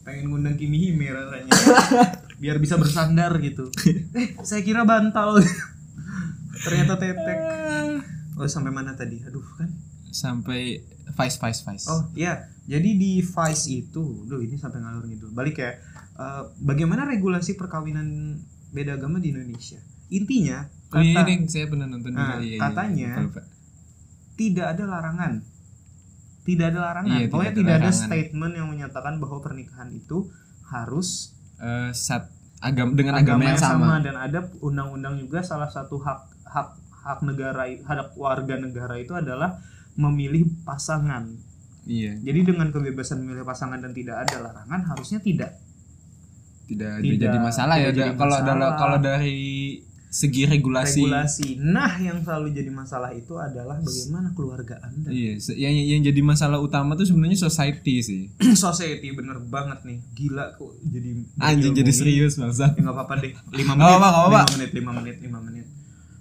Pengen 0.02 0.26
ngundang 0.28 0.56
Kimi 0.56 0.76
Hime 0.82 1.08
rasanya. 1.08 1.52
Biar 2.42 2.58
bisa 2.58 2.76
bersandar 2.76 3.32
gitu. 3.40 3.70
Eh, 4.12 4.36
saya 4.42 4.60
kira 4.60 4.82
bantal. 4.82 5.40
Ternyata 6.58 6.96
tetek. 6.96 7.38
Oh, 8.34 8.44
sampai 8.44 8.72
mana 8.72 8.92
tadi? 8.92 9.22
Aduh, 9.22 9.46
kan. 9.56 9.70
Sampai 10.12 10.84
Vice 11.10 11.38
Vice 11.38 11.62
Vice. 11.62 11.88
Oh 11.88 12.06
iya, 12.14 12.34
jadi 12.64 12.90
di 12.94 13.20
Vice 13.20 13.66
itu, 13.68 14.04
duh 14.24 14.40
ini 14.40 14.56
sampai 14.56 14.80
ngalur 14.80 15.08
gitu. 15.08 15.28
Balik 15.30 15.58
ya, 15.58 15.72
eh, 16.14 16.44
bagaimana 16.58 17.04
regulasi 17.04 17.56
perkawinan 17.56 18.38
beda 18.70 18.96
agama 18.96 19.18
di 19.18 19.32
Indonesia? 19.32 19.80
Intinya 20.10 20.68
Oh, 20.90 21.00
iya, 21.00 21.16
kata 21.16 21.24
Ding, 21.26 21.48
saya 21.48 21.66
pernah 21.66 21.88
nonton 21.88 22.12
Nah. 22.12 22.36
Iya, 22.36 22.44
iya, 22.46 22.58
katanya, 22.60 23.12
lupa, 23.18 23.40
lupa. 23.40 23.42
tidak 24.36 24.66
ada 24.70 24.84
larangan, 24.86 25.34
tidak 26.44 26.66
ada 26.68 26.80
larangan. 26.82 27.16
Iya, 27.16 27.28
Pokoknya 27.28 27.54
tidak 27.54 27.56
ada 27.56 27.56
tidak 27.56 27.72
ada 27.72 27.88
larangan. 27.88 28.08
statement 28.10 28.54
yang 28.54 28.68
menyatakan 28.68 29.14
bahwa 29.18 29.38
pernikahan 29.40 29.90
itu 29.90 30.18
harus 30.66 31.32
Eh, 31.56 31.92
sat 31.94 32.26
agam 32.60 32.92
dengan 32.92 33.14
agama, 33.16 33.46
yang 33.46 33.56
sama. 33.56 34.02
dan 34.02 34.18
ada 34.18 34.42
undang-undang 34.60 35.16
juga 35.16 35.40
salah 35.42 35.70
satu 35.70 35.96
hak 35.96 36.20
hak 36.44 36.70
hak 37.00 37.20
negara 37.22 37.70
hak 37.70 38.14
warga 38.14 38.58
negara 38.58 38.98
itu 38.98 39.14
adalah 39.14 39.62
memilih 39.94 40.46
pasangan. 40.62 41.28
Iya, 41.82 42.14
Jadi 42.16 42.40
dengan 42.46 42.70
kebebasan 42.70 43.20
memilih 43.20 43.42
pasangan 43.42 43.78
dan 43.78 43.92
tidak 43.92 44.22
ada 44.22 44.38
larangan 44.40 44.82
harusnya 44.86 45.18
tidak 45.18 45.58
tidak, 46.64 47.02
Tidak- 47.02 47.20
jadi 47.20 47.38
masalah 47.38 47.76
ya. 47.76 47.90
tidak 47.90 47.98
jadi 47.98 48.08
Da- 48.08 48.18
Kalau 48.18 48.32
masalah. 48.34 48.48
dalam 48.48 48.72
kalau 48.78 48.98
dari 48.98 49.40
segi 50.08 50.44
regulasi, 50.46 51.04
regulasi. 51.04 51.50
Nah, 51.58 51.96
yang 51.98 52.20
selalu 52.20 52.52
jadi 52.54 52.68
masalah 52.70 53.12
itu 53.12 53.32
adalah 53.34 53.76
bagaimana 53.78 54.32
keluarga 54.32 54.76
Anda. 54.80 55.08
iya, 55.08 55.36
yang 55.58 55.72
yang 55.74 56.02
jadi 56.06 56.22
masalah 56.22 56.60
utama 56.60 56.94
tuh 56.94 57.04
sebenarnya 57.04 57.40
society 57.42 57.96
sih. 58.00 58.22
Society 58.56 59.12
bener 59.12 59.40
banget 59.42 59.84
nih. 59.84 60.00
Gila 60.14 60.54
kok 60.54 60.80
jadi 60.82 61.12
Anjing 61.40 61.74
jadi 61.74 61.92
serius 61.92 62.36
bangsa. 62.36 62.72
Ya 62.72 62.88
apa-apa 62.88 63.20
deh. 63.20 63.32
5 63.34 63.56
Nggak 63.58 63.72
menit. 63.74 63.88
apa-apa, 63.90 64.08
nggak 64.08 64.22
apa-apa. 64.22 64.42
5 64.44 64.54
menit, 64.54 64.70
5 64.72 64.92
menit, 64.94 65.16
5 65.18 65.40
menit. 65.42 65.66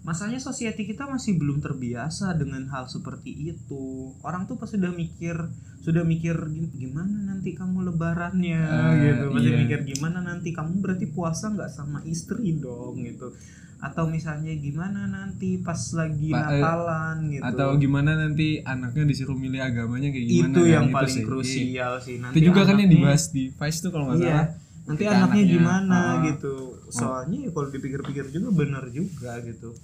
Masalahnya 0.00 0.40
society 0.40 0.86
kita 0.86 1.04
masih 1.04 1.36
belum 1.36 1.60
terbiasa 1.60 2.32
dengan 2.32 2.64
hal 2.66 2.88
seperti 2.88 3.30
itu. 3.46 3.84
Orang 4.20 4.44
tuh 4.44 4.56
pas 4.56 4.64
sudah 4.66 4.88
mikir, 4.88 5.36
sudah 5.78 6.00
mikir 6.02 6.32
"Gim- 6.46 6.72
gimana 6.72 7.12
nanti 7.26 7.52
kamu 7.52 7.84
lebarannya 7.86 8.64
Ah, 8.64 8.96
gitu. 8.96 9.28
Masih 9.28 9.50
iya. 9.50 9.60
mikir 9.60 9.78
gimana 9.86 10.18
nanti 10.20 10.50
kamu 10.50 10.80
berarti 10.80 11.06
puasa 11.06 11.48
nggak 11.48 11.68
sama 11.68 12.00
istri 12.04 12.56
dong 12.56 12.96
gitu. 12.98 13.36
Atau 13.78 14.08
misalnya 14.08 14.52
gimana 14.54 15.04
nanti 15.04 15.56
pas 15.56 15.76
lagi 15.92 16.28
Pa- 16.28 16.48
eh, 16.48 16.60
Natalan 16.60 17.16
gitu. 17.30 17.44
Atau 17.44 17.68
gimana 17.76 18.10
nanti 18.14 18.48
anaknya 18.58 19.04
disuruh 19.04 19.36
milih 19.36 19.60
agamanya 19.60 20.08
kayak 20.08 20.26
gimana? 20.26 20.48
itu 20.48 20.60
kan? 20.62 20.68
yang 20.70 20.84
Gitu 20.84 20.96
paling 20.96 21.08
sih. 21.10 21.20
Iya. 21.20 21.28
krusial 21.28 21.92
sih. 21.98 22.16
Nanti 22.18 22.36
Itu 22.36 22.46
juga 22.46 22.60
kan 22.62 22.72
yang 22.72 22.88
anaknya- 22.88 22.92
dibahas 23.04 23.24
di 23.28 23.42
Vice 23.50 23.78
tuh 23.78 23.90
kalau 23.90 24.04
nggak 24.08 24.18
Iya. 24.18 24.32
salah. 24.32 24.48
Nanti 24.80 25.04
anaknya 25.04 25.20
anaknya, 25.22 25.44
gimana 25.46 25.98
ah. 26.00 26.14
gitu. 26.24 26.54
Soalnya 26.92 27.38
ya 27.46 27.50
kalau 27.54 27.68
dipikir-pikir 27.70 28.24
juga 28.34 28.48
benar 28.50 28.84
juga 28.90 29.38
gitu. 29.46 29.74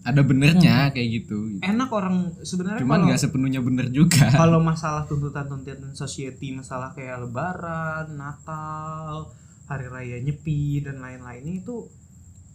Ada 0.00 0.24
benernya 0.24 0.88
kayak 0.96 1.08
gitu. 1.12 1.36
gitu. 1.56 1.60
Enak 1.60 1.90
orang 1.92 2.32
sebenarnya 2.40 2.80
Cuman 2.80 3.00
nggak 3.04 3.20
sepenuhnya 3.20 3.60
bener 3.60 3.92
juga. 3.92 4.32
kalau 4.40 4.58
masalah 4.60 5.04
tuntutan-tuntutan 5.04 5.92
society, 5.92 6.56
masalah 6.56 6.96
kayak 6.96 7.20
lebaran, 7.28 8.16
Natal, 8.16 9.28
hari 9.68 9.86
raya 9.92 10.16
Nyepi 10.24 10.82
dan 10.82 11.04
lain-lainnya 11.04 11.60
itu 11.62 11.86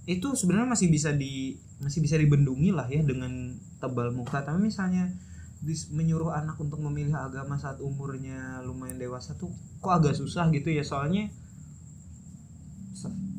itu 0.05 0.27
sebenarnya 0.37 0.69
masih 0.69 0.87
bisa 0.89 1.13
di 1.13 1.57
masih 1.81 2.01
bisa 2.01 2.17
dibendungi 2.17 2.69
lah 2.73 2.89
ya 2.89 3.05
dengan 3.05 3.53
tebal 3.77 4.09
muka. 4.09 4.41
Tapi 4.41 4.65
misalnya 4.65 5.13
dis- 5.61 5.89
menyuruh 5.93 6.33
anak 6.33 6.57
untuk 6.61 6.77
memilih 6.81 7.13
agama 7.17 7.57
saat 7.57 7.81
umurnya 7.81 8.61
lumayan 8.61 9.01
dewasa 9.01 9.33
tuh 9.37 9.49
kok 9.81 9.93
agak 10.01 10.13
susah 10.17 10.49
gitu 10.53 10.69
ya 10.69 10.85
soalnya 10.85 11.29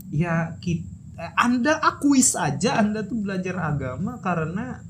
ya 0.08 0.54
kita 0.56 0.94
anda 1.34 1.80
akui 1.80 2.20
saja 2.20 2.76
Anda 2.76 3.00
tuh 3.00 3.16
belajar 3.18 3.56
agama 3.56 4.20
karena 4.20 4.84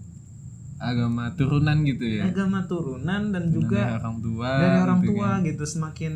Agama 0.76 1.32
turunan 1.32 1.80
gitu 1.82 2.04
ya. 2.04 2.28
agama 2.28 2.66
turunan 2.66 3.30
dan 3.30 3.49
Dari 3.49 3.54
juga 3.54 3.96
orang 3.96 4.16
tua. 4.20 4.50
dari 4.61 4.76
orang 4.76 4.99
gitu 5.00 5.08
tua 5.08 5.28
kan. 5.30 5.46
gitu 5.46 5.64
semakin 5.64 6.12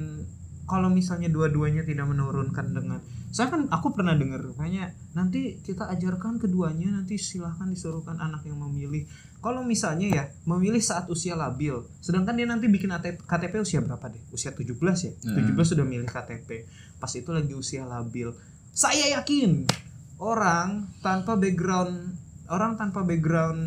kalau 0.66 0.88
misalnya 0.88 1.26
dua-duanya 1.26 1.80
tidak 1.82 2.04
menurunkan 2.04 2.66
dengan 2.70 3.00
saya 3.26 3.46
kan 3.48 3.66
aku 3.68 3.90
pernah 3.90 4.12
dengar 4.12 4.42
kayaknya 4.52 4.90
nanti 5.12 5.56
kita 5.60 5.86
ajarkan 5.88 6.36
keduanya 6.36 6.90
nanti 6.92 7.14
silahkan 7.14 7.70
disuruhkan 7.70 8.18
anak 8.18 8.42
yang 8.44 8.58
memilih 8.60 9.06
kalau 9.38 9.62
misalnya 9.62 10.06
ya 10.10 10.24
memilih 10.44 10.78
saat 10.78 11.06
usia 11.06 11.32
labil 11.34 11.74
sedangkan 11.96 12.34
dia 12.34 12.44
nanti 12.44 12.66
bikin 12.66 12.90
ATP 12.90 13.22
KTP 13.22 13.54
usia 13.56 13.78
berapa 13.78 14.02
deh 14.04 14.20
usia 14.28 14.50
17 14.50 14.74
ya 14.76 15.12
Heeh. 15.30 15.46
17 15.46 15.56
sudah 15.64 15.86
milih 15.86 16.04
KTP 16.04 16.66
pas 16.98 17.10
itu 17.10 17.30
lagi 17.30 17.54
usia 17.54 17.82
labil 17.82 18.28
saya 18.74 19.18
yakin 19.20 19.66
orang 20.20 20.90
tanpa 21.04 21.36
background 21.36 22.16
orang 22.50 22.74
tanpa 22.80 23.06
background 23.06 23.62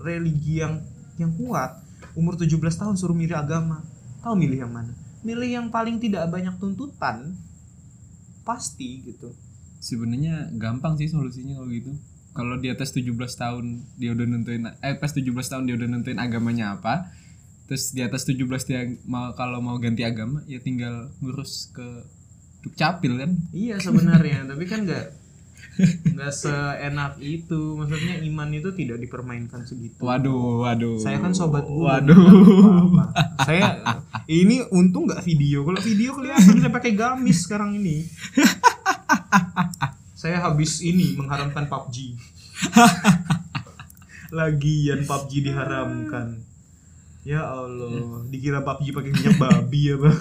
religi 0.00 0.62
yang 0.62 0.84
yang 1.18 1.34
kuat 1.34 1.82
umur 2.14 2.38
17 2.38 2.58
tahun 2.58 2.94
suruh 2.94 3.16
milih 3.16 3.34
agama 3.34 3.82
tahu 4.22 4.38
milih 4.38 4.66
yang 4.66 4.72
mana 4.72 4.94
milih 5.26 5.50
yang 5.50 5.66
paling 5.68 5.98
tidak 5.98 6.30
banyak 6.30 6.54
tuntutan 6.62 7.34
pasti 8.46 9.02
gitu 9.04 9.34
Sebenarnya 9.78 10.50
gampang 10.58 10.98
sih 10.98 11.06
solusinya 11.06 11.62
kalau 11.62 11.70
gitu. 11.70 11.92
Kalau 12.34 12.54
di 12.58 12.70
atas 12.70 12.90
17 12.94 13.14
tahun 13.14 13.64
dia 13.98 14.10
udah 14.14 14.26
nentuin 14.26 14.62
eh 14.82 14.94
pas 14.98 15.10
17 15.10 15.30
tahun 15.30 15.64
dia 15.70 15.74
udah 15.78 15.88
nentuin 15.90 16.18
agamanya 16.18 16.78
apa. 16.78 17.10
Terus 17.70 17.94
di 17.94 18.02
atas 18.02 18.26
17 18.26 18.42
dia 18.66 18.80
mau 19.06 19.30
kalau 19.38 19.62
mau 19.62 19.78
ganti 19.78 20.02
agama 20.02 20.42
ya 20.50 20.58
tinggal 20.58 21.14
ngurus 21.22 21.70
ke 21.70 21.86
Dukcapil 22.68 23.12
kan. 23.16 23.30
iya 23.50 23.76
sebenarnya 23.76 24.44
tapi 24.44 24.64
kan 24.64 24.84
nggak 24.84 25.06
nggak 25.78 26.32
seenak 26.32 27.16
itu 27.18 27.78
maksudnya 27.78 28.18
iman 28.20 28.50
itu 28.50 28.68
tidak 28.72 28.98
dipermainkan 28.98 29.62
segitu 29.62 29.98
Waduh, 29.98 30.60
waduh. 30.60 30.98
saya 30.98 31.18
kan 31.18 31.30
sobat 31.30 31.62
guru 31.62 31.86
Waduh. 31.86 32.18
Apa-apa. 32.18 33.04
saya 33.42 33.78
ini 34.26 34.60
untung 34.68 35.06
nggak 35.06 35.22
video 35.22 35.62
kalau 35.62 35.78
video 35.78 36.12
kelihatan 36.12 36.58
saya 36.58 36.68
pakai 36.68 36.92
gamis 36.92 37.46
sekarang 37.46 37.74
ini 37.74 38.10
saya 40.12 40.42
habis 40.42 40.82
ini 40.82 41.14
mengharamkan 41.14 41.64
PUBG 41.64 42.18
lagian 44.30 45.06
PUBG 45.06 45.30
diharamkan 45.42 46.42
ya 47.22 47.46
Allah 47.46 48.26
dikira 48.26 48.60
PUBG 48.60 48.90
pakai 48.90 49.10
minyak 49.10 49.38
babi 49.38 49.80
ya 49.88 49.96
bang 49.96 50.18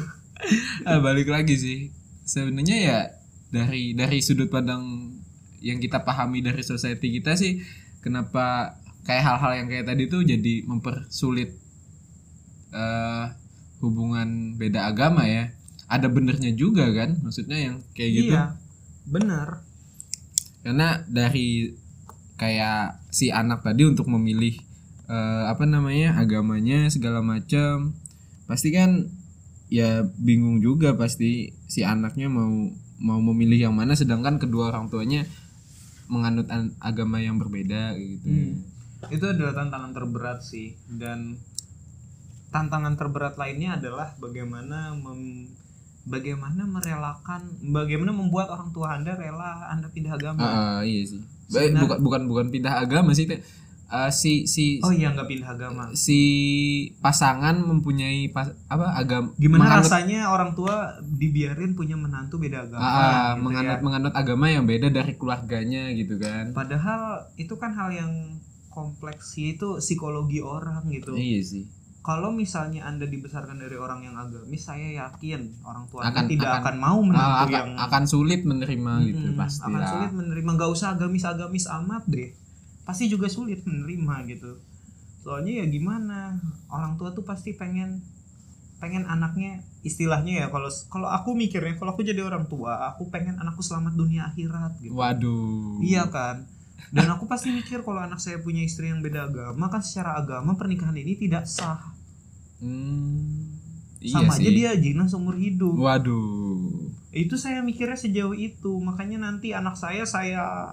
Ah, 0.85 1.01
balik 1.01 1.33
lagi 1.33 1.57
sih. 1.57 1.89
Sebenarnya 2.27 2.77
ya 2.77 2.99
dari 3.47 3.95
dari 3.95 4.19
sudut 4.19 4.51
pandang 4.51 5.15
yang 5.63 5.79
kita 5.79 6.03
pahami 6.03 6.43
dari 6.43 6.59
society 6.61 7.17
kita 7.17 7.39
sih 7.39 7.63
kenapa 8.03 8.77
kayak 9.07 9.23
hal-hal 9.23 9.63
yang 9.63 9.67
kayak 9.71 9.87
tadi 9.87 10.11
tuh 10.11 10.21
jadi 10.27 10.67
mempersulit 10.67 11.55
eh 12.75 13.25
hubungan 13.79 14.59
beda 14.59 14.91
agama 14.91 15.23
ya. 15.23 15.53
Ada 15.87 16.11
benernya 16.11 16.51
juga 16.51 16.91
kan? 16.91 17.15
Maksudnya 17.23 17.57
yang 17.57 17.75
kayak 17.95 18.11
gitu. 18.11 18.35
iya 18.35 18.59
benar 19.07 19.63
Karena 20.67 20.99
dari 21.07 21.71
kayak 22.35 23.07
si 23.09 23.31
anak 23.31 23.63
tadi 23.63 23.87
untuk 23.87 24.11
memilih 24.11 24.59
eh, 25.07 25.43
apa 25.47 25.63
namanya 25.63 26.19
agamanya 26.19 26.91
segala 26.91 27.23
macam 27.23 27.95
pasti 28.45 28.71
kan 28.71 29.11
ya 29.67 29.89
bingung 30.17 30.59
juga 30.59 30.93
pasti 30.93 31.51
si 31.65 31.83
anaknya 31.83 32.27
mau 32.27 32.47
mau 32.97 33.19
memilih 33.21 33.67
yang 33.67 33.75
mana 33.75 33.93
sedangkan 33.93 34.37
kedua 34.37 34.71
orang 34.71 34.87
tuanya 34.87 35.27
menganut 36.07 36.47
an- 36.47 36.73
agama 36.79 37.19
yang 37.19 37.35
berbeda 37.35 37.93
gitu. 37.95 38.25
Hmm. 38.25 38.53
itu 39.07 39.21
adalah 39.23 39.53
tantangan 39.53 39.91
terberat 39.93 40.39
sih 40.41 40.73
dan 40.89 41.37
tantangan 42.49 42.95
terberat 42.95 43.35
lainnya 43.35 43.77
adalah 43.77 44.15
bagaimana 44.17 44.95
mem- 44.95 45.51
bagaimana 46.03 46.63
merelakan 46.63 47.43
bagaimana 47.61 48.09
membuat 48.09 48.47
orang 48.47 48.71
tua 48.71 48.95
anda 48.95 49.13
rela 49.13 49.67
anda 49.67 49.91
pindah 49.91 50.15
agama. 50.15 50.39
Ah, 50.39 50.49
ah, 50.49 50.81
iya 50.81 51.03
sih. 51.03 51.19
Baik, 51.47 51.75
Sebenarnya- 51.75 51.81
bukan 51.83 51.97
bukan 52.01 52.21
bukan 52.25 52.45
pindah 52.49 52.73
agama 52.79 53.11
sih 53.11 53.27
Ah, 53.89 54.11
si 54.11 54.43
si 54.45 54.79
oh 54.79 54.91
iya 54.91 55.09
nggak 55.09 55.25
pindah 55.25 55.49
agama. 55.49 55.83
si 55.93 56.19
pasangan 56.97 57.55
mempunyai 57.57 58.27
pas, 58.27 58.51
apa 58.65 58.91
agama 58.93 59.31
gimana 59.33 59.63
menganut- 59.63 59.87
rasanya 59.87 60.27
orang 60.27 60.51
tua 60.53 60.75
dibiarin 61.01 61.71
punya 61.71 61.95
menantu 61.95 62.35
beda 62.35 62.63
agama 62.63 62.83
ah, 62.83 62.91
gitu 63.31 63.41
menganut 63.41 63.71
ya. 63.73 63.81
menganut 63.81 64.13
agama 64.13 64.45
yang 64.47 64.65
beda 64.65 64.87
dari 64.89 65.13
keluarganya 65.13 65.87
gitu 65.93 66.15
kan. 66.17 66.51
Padahal 66.51 67.01
itu 67.35 67.55
kan 67.55 67.71
hal 67.71 67.89
yang 67.89 68.11
kompleks 68.67 69.33
sih 69.33 69.55
itu 69.55 69.79
psikologi 69.79 70.37
orang 70.37 70.83
gitu. 70.89 71.15
Iya 71.15 71.41
sih. 71.41 71.63
Kalau 72.01 72.31
misalnya 72.31 72.83
anda 72.83 73.03
dibesarkan 73.03 73.55
dari 73.57 73.75
orang 73.75 73.99
yang 74.01 74.15
agamis 74.15 74.63
saya 74.63 74.95
yakin 74.97 75.59
orang 75.61 75.87
tua 75.87 76.03
Akan- 76.03 76.23
tidak 76.25 76.47
akan- 76.49 76.59
akan, 76.61 76.75
mau 76.77 76.99
menantu 77.01 77.23
Ah, 77.29 77.39
akan, 77.41 77.51
yang 77.51 77.69
akan 77.77 78.03
sulit 78.05 78.41
menerima 78.43 78.93
gitu 79.05 79.27
Mm-mm, 79.27 79.35
pasti 79.37 79.63
akan 79.65 79.81
sulit 79.85 80.11
menerima. 80.13 80.49
Nggak 80.49 80.71
usah 80.71 80.87
agamis-agamis 80.93 81.67
amat 81.73 82.03
deh 82.05 82.31
pasti 82.87 83.11
juga 83.11 83.27
sulit 83.27 83.67
menerima 83.67 84.15
gitu. 84.31 84.55
Soalnya 85.27 85.59
ya 85.59 85.65
gimana 85.67 86.39
orang 86.71 86.95
tua 86.95 87.11
tuh 87.11 87.27
pasti 87.27 87.51
pengen 87.51 87.99
pengen 88.79 89.03
anaknya 89.09 89.59
istilahnya 89.83 90.45
ya 90.45 90.47
kalau 90.53 90.69
kalau 90.87 91.09
aku 91.09 91.33
mikirnya 91.33 91.75
kalau 91.75 91.97
aku 91.97 92.05
jadi 92.05 92.21
orang 92.23 92.45
tua 92.45 92.93
aku 92.93 93.09
pengen 93.11 93.35
anakku 93.35 93.59
selamat 93.59 93.99
dunia 93.99 94.31
akhirat 94.31 94.79
gitu. 94.79 94.95
Waduh. 94.95 95.83
Iya 95.83 96.07
kan? 96.07 96.47
Dan 96.87 97.11
aku 97.11 97.27
pasti 97.27 97.51
mikir 97.51 97.83
kalau 97.83 97.99
anak 97.99 98.23
saya 98.23 98.39
punya 98.39 98.63
istri 98.63 98.87
yang 98.87 99.03
beda 99.03 99.27
agama 99.27 99.67
kan 99.67 99.83
secara 99.83 100.15
agama 100.15 100.55
pernikahan 100.55 100.95
ini 100.95 101.19
tidak 101.19 101.43
sah. 101.43 101.91
Hmm, 102.63 103.51
iya 103.99 104.23
sama 104.23 104.33
sih. 104.39 104.47
aja 104.47 104.51
dia 104.55 104.71
zina 104.79 105.03
seumur 105.11 105.35
hidup. 105.35 105.75
Waduh. 105.75 106.87
itu 107.17 107.33
saya 107.33 107.65
mikirnya 107.65 107.97
sejauh 107.97 108.37
itu 108.37 108.77
makanya 108.77 109.25
nanti 109.25 109.49
anak 109.49 109.73
saya 109.73 110.05
saya 110.05 110.69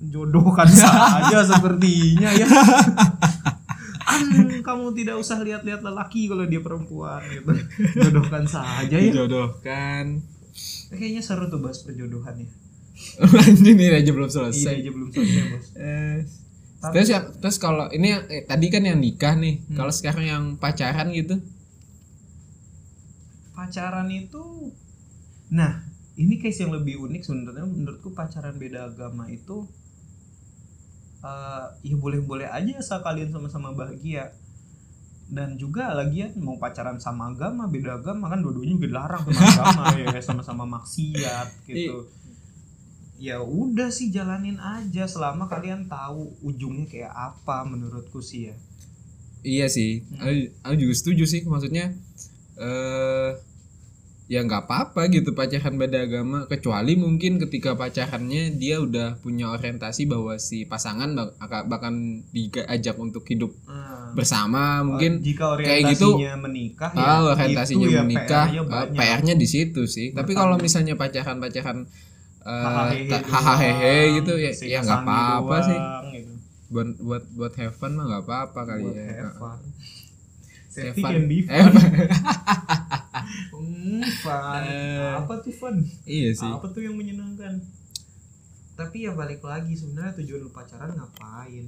jodohkan 0.00 0.68
saja 0.78 1.42
sepertinya 1.42 2.30
ya 2.30 2.46
kan 2.46 4.22
kamu 4.60 4.86
tidak 4.94 5.16
usah 5.16 5.38
lihat-lihat 5.38 5.80
lelaki 5.80 6.26
kalau 6.26 6.44
dia 6.44 6.58
perempuan 6.58 7.20
gitu 7.26 7.52
jodohkan 7.98 8.44
saja 8.44 8.88
ya 8.90 9.04
Dijodohkan. 9.04 10.22
kayaknya 10.88 11.20
seru 11.20 11.46
tuh 11.46 11.58
bahas 11.58 11.82
perjodohan 11.82 12.34
ya 12.36 12.48
Lanjut 13.28 13.74
nih 13.74 13.94
aja 13.94 14.10
belum 14.10 14.26
ini 14.26 14.34
selesai. 14.34 14.74
aja 14.76 14.90
belum 14.90 15.08
selesai 15.08 15.42
bos 15.48 15.66
Eh, 15.76 16.18
Tapi- 16.78 16.92
terus 16.92 17.08
ya, 17.08 17.20
terus 17.32 17.56
kalau 17.56 17.86
ini 17.88 18.10
eh, 18.10 18.42
tadi 18.42 18.66
kan 18.68 18.82
yang 18.82 18.96
nikah 18.96 19.34
nih. 19.34 19.62
Hmm. 19.64 19.76
Kalau 19.76 19.90
sekarang 19.90 20.24
yang 20.24 20.44
pacaran 20.56 21.10
gitu. 21.10 21.38
pacaran 23.50 24.06
itu 24.08 24.70
nah 25.48 25.82
ini 26.14 26.38
case 26.38 26.60
yang 26.60 26.70
lebih 26.72 26.98
unik 27.00 27.22
sebenarnya 27.24 27.64
menurutku 27.64 28.10
pacaran 28.12 28.54
beda 28.54 28.86
agama 28.86 29.26
itu 29.28 29.66
eh 31.18 31.66
ya 31.82 31.96
boleh-boleh 31.98 32.46
aja 32.46 32.78
asal 32.78 33.02
kalian 33.02 33.34
sama-sama 33.34 33.74
bahagia 33.74 34.30
dan 35.28 35.60
juga 35.60 35.92
lagian 35.92 36.32
mau 36.40 36.56
pacaran 36.56 36.96
sama 36.96 37.34
agama 37.34 37.68
beda 37.68 38.00
agama 38.00 38.32
kan 38.32 38.40
dua-duanya 38.40 38.80
juga 38.80 38.86
dilarang 38.88 39.22
sama 39.28 39.44
agama 39.52 39.84
ya 39.98 40.20
sama-sama 40.24 40.64
maksiat 40.78 41.48
gitu 41.68 42.08
ya 43.18 43.42
udah 43.42 43.90
sih 43.90 44.14
jalanin 44.14 44.62
aja 44.62 45.10
selama 45.10 45.50
kalian 45.50 45.90
tahu 45.90 46.32
ujungnya 46.40 46.86
kayak 46.86 47.12
apa 47.12 47.66
menurutku 47.66 48.22
sih 48.22 48.54
ya 48.54 48.56
Iya 49.46 49.70
sih. 49.70 50.02
Hmm. 50.02 50.18
Aku, 50.18 50.32
aku 50.66 50.74
juga 50.82 50.94
setuju 50.98 51.24
sih 51.30 51.40
maksudnya 51.46 51.94
eh 52.58 53.30
ya 54.28 54.40
nggak 54.40 54.62
apa-apa 54.62 55.08
gitu 55.08 55.32
pacaran 55.32 55.74
beda 55.74 56.04
agama. 56.04 56.44
Kecuali 56.44 56.94
mungkin 56.94 57.40
ketika 57.40 57.72
pacarannya 57.72 58.52
dia 58.54 58.76
udah 58.78 59.16
punya 59.16 59.48
orientasi 59.48 60.04
bahwa 60.04 60.36
si 60.36 60.62
pasangan 60.62 61.08
bak- 61.10 61.64
bahkan 61.64 61.94
diajak 62.28 62.94
untuk 62.96 63.24
hidup 63.24 63.56
Nah, 63.64 64.12
bersama. 64.12 64.84
Mungkin 64.84 65.24
jika 65.24 65.56
kayak 65.56 65.96
gitu, 65.96 66.12
orientasinya 66.12 66.32
menikah 66.38 66.90
ya 66.92 67.00
ah 67.02 67.20
orientasinya 67.26 67.82
itu 67.82 67.88
ya 67.90 68.02
menikah. 68.02 68.46
PR-nya 68.46 68.62
ah. 68.68 68.84
PR-nya 68.92 69.34
di 69.34 69.46
situ 69.46 69.82
sih. 69.84 70.12
Tapi 70.12 70.30
Bertambah. 70.30 70.40
kalau 70.44 70.56
misalnya 70.58 70.94
ta- 73.06 73.20
doang, 73.20 73.32
hahaha 73.34 73.88
gitu 74.14 74.32
ya 74.36 74.52
si 74.52 74.64
ya 74.66 74.80
nggak 74.80 75.00
apa-apa 75.02 75.56
sih. 75.62 75.78
gitu. 76.14 76.32
buat 76.68 76.88
buat 76.98 77.24
buat 77.32 77.52
have 77.56 77.72
fun 77.72 77.92
mah 77.92 78.04
nggak 78.06 78.22
apa-apa 78.22 78.60
kali 78.66 78.84
Buat 78.84 78.96
ya 79.00 79.24
Safety 80.68 81.00
fun. 81.00 81.10
can 81.10 81.24
be 81.26 81.38
fun. 81.42 81.72
Hmm, 83.50 84.02
fun. 84.20 84.62
Eh. 84.62 85.10
Apa 85.16 85.34
tuh 85.40 85.50
fun? 85.50 85.76
iya 86.04 86.30
sih 86.30 86.46
Apa 86.46 86.68
tuh 86.68 86.80
yang 86.80 86.94
menyenangkan? 86.94 87.60
Tapi 88.74 89.04
ya 89.04 89.12
balik 89.12 89.42
lagi 89.42 89.74
sebenarnya 89.74 90.14
tujuan 90.16 90.40
lu 90.40 90.50
pacaran 90.50 90.92
ngapain? 90.92 91.66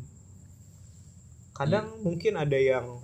Kadang 1.50 2.00
mungkin 2.00 2.36
ada 2.36 2.54
yang 2.54 3.02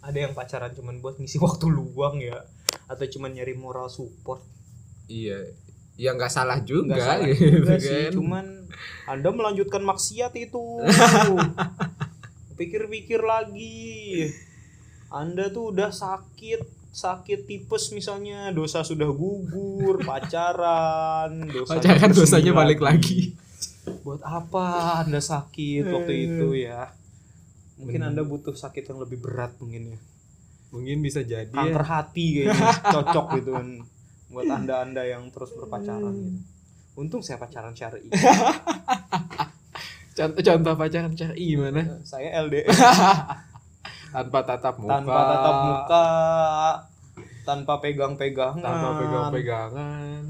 ada 0.00 0.18
yang 0.18 0.32
pacaran 0.32 0.72
cuman 0.72 0.98
buat 0.98 1.16
ngisi 1.16 1.38
waktu 1.44 1.68
luang 1.68 2.18
ya 2.18 2.40
atau 2.86 3.06
cuman 3.06 3.30
nyari 3.30 3.54
moral 3.54 3.86
support. 3.86 4.42
iya 5.06 5.38
ya 5.94 6.10
nggak 6.10 6.30
salah 6.30 6.62
juga 6.62 6.96
Nggak 6.96 7.04
salah 7.04 7.26
gitu 7.28 7.44
juga 7.60 7.74
sih, 7.76 8.08
kan. 8.08 8.12
cuman 8.14 8.44
Anda 9.04 9.28
melanjutkan 9.30 9.82
maksiat 9.82 10.32
itu. 10.34 10.64
Pikir-pikir 12.58 13.20
lagi. 13.20 14.30
Anda 15.10 15.46
tuh 15.48 15.70
udah 15.70 15.90
sakit, 15.90 16.60
sakit 16.88 17.44
tipes 17.44 17.90
misalnya, 17.90 18.50
dosa 18.50 18.80
sudah 18.80 19.10
gugur, 19.10 19.98
pacaran, 20.06 21.44
dosa 21.44 21.76
pacaran 21.76 22.10
dosanya 22.10 22.52
balik 22.52 22.78
lagi 22.78 23.34
Buat 24.00 24.22
apa 24.22 24.64
Anda 25.00 25.18
sakit 25.18 25.82
waktu 25.84 26.12
Eh. 26.12 26.20
itu 26.26 26.48
ya? 26.60 26.94
Mungkin 27.76 27.96
Bener. 27.98 28.08
Anda 28.08 28.22
butuh 28.22 28.54
sakit 28.54 28.86
yang 28.86 28.98
lebih 28.98 29.18
berat 29.18 29.56
mungkin 29.56 29.90
ya. 29.90 30.00
mungkin 30.70 31.02
bisa 31.02 31.20
jadi 31.20 31.50
Kanker 31.50 31.82
ya. 31.82 31.88
hati 31.90 32.26
kayaknya 32.36 32.70
cocok 32.86 33.26
gitu 33.36 33.50
kan 33.52 33.68
buat 34.28 34.46
Anda-anda 34.46 35.02
yang 35.02 35.26
terus 35.28 35.50
berpacaran 35.50 36.14
gitu. 36.14 36.38
Untung 36.94 37.18
saya 37.20 37.36
pacaran 37.36 37.72
syar'i. 37.72 38.06
contoh 40.12 40.38
contoh 40.40 40.74
pacaran 40.76 41.10
syar'i 41.12 41.44
gimana 41.48 41.98
saya 42.02 42.38
LDR 42.40 42.70
tanpa 44.10 44.38
tatap 44.46 44.76
muka. 44.78 44.92
Tanpa 44.98 45.20
tatap 45.26 45.56
muka. 45.66 46.06
Tanpa 47.46 47.72
pegang-pegangan. 47.82 48.62
Tanpa 48.62 48.88
pegang 48.98 49.26
pegangan 49.32 50.24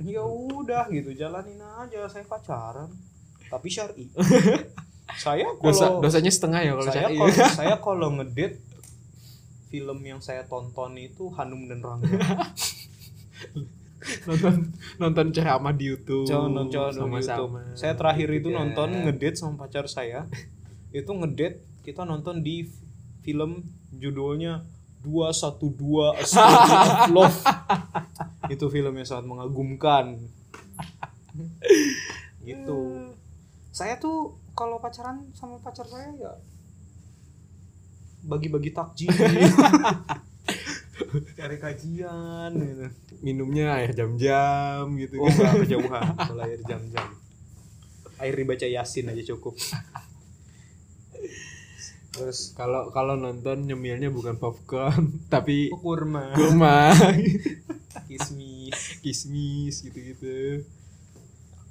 ya 0.00 0.24
udah 0.24 0.88
gitu 0.90 1.14
jalanin 1.14 1.60
aja. 1.60 2.08
Saya 2.10 2.24
pacaran 2.26 2.90
tapi 3.46 3.68
syar'i. 3.68 4.08
Saya 5.12 5.44
dosa 5.60 5.92
kalau 5.92 6.00
dosanya 6.00 6.32
setengah 6.32 6.60
ya 6.64 6.72
kalau 6.72 6.84
saya 6.88 6.96
syar'i. 7.04 7.18
kalau 7.20 7.36
saya 7.60 7.74
kalau 7.84 8.08
ngedate 8.16 8.56
film 9.68 9.98
yang 10.00 10.24
saya 10.24 10.40
tonton 10.48 10.96
itu 10.96 11.28
Hanum 11.36 11.68
dan 11.68 11.84
Rangga. 11.84 12.08
Nonton 14.26 14.72
nonton 14.98 15.26
ceramah 15.30 15.70
di 15.70 15.86
YouTube 15.94 16.26
Jangan 16.26 16.50
nonton 16.50 16.90
di 16.90 16.96
sama-sama 16.96 17.60
YouTube. 17.60 17.78
Saya 17.78 17.94
terakhir 17.94 18.28
itu 18.34 18.48
Gitu 18.50 18.56
nonton 18.56 18.88
kan. 18.88 19.02
ngedate 19.06 19.36
sama 19.36 19.54
pacar 19.62 19.84
saya. 19.86 20.26
itu 20.92 21.08
ngedate 21.08 21.60
kita 21.86 22.02
nonton 22.08 22.40
di 22.42 22.66
film 23.22 23.62
judulnya 23.94 24.62
212 25.02 26.14
A 26.14 26.22
Story 26.22 26.54
of 26.70 27.10
Love. 27.10 27.38
itu 28.46 28.64
film 28.68 28.92
yang 28.94 29.06
sangat 29.06 29.26
mengagumkan. 29.26 30.18
gitu. 32.42 33.10
Saya 33.70 33.96
tuh 33.96 34.36
kalau 34.52 34.78
pacaran 34.78 35.26
sama 35.32 35.56
pacar 35.58 35.86
saya 35.86 36.12
ya 36.14 36.32
bagi-bagi 38.22 38.70
takjil. 38.70 39.10
Cari 41.36 41.56
kajian 41.58 42.50
gitu. 42.56 42.86
minumnya 43.20 43.76
air 43.76 43.92
jam-jam 43.92 44.86
gitu 44.96 45.20
Oh 45.20 45.28
kan. 45.28 45.60
kejauhan 45.60 46.04
kalau 46.16 46.42
air 46.46 46.60
jam-jam 46.64 47.04
Air 48.16 48.32
dibaca 48.32 48.64
Yasin 48.64 49.10
aja 49.10 49.20
cukup 49.34 49.52
Terus 52.12 52.52
kalau 52.52 52.92
kalau 52.92 53.16
nonton 53.16 53.64
nyemilnya 53.64 54.12
bukan 54.12 54.36
popcorn 54.36 55.16
tapi 55.32 55.72
oh, 55.72 55.80
kurma. 55.80 56.36
kurma. 56.36 56.92
Kismis. 58.08 59.00
Kismis 59.00 59.74
gitu-gitu. 59.80 60.68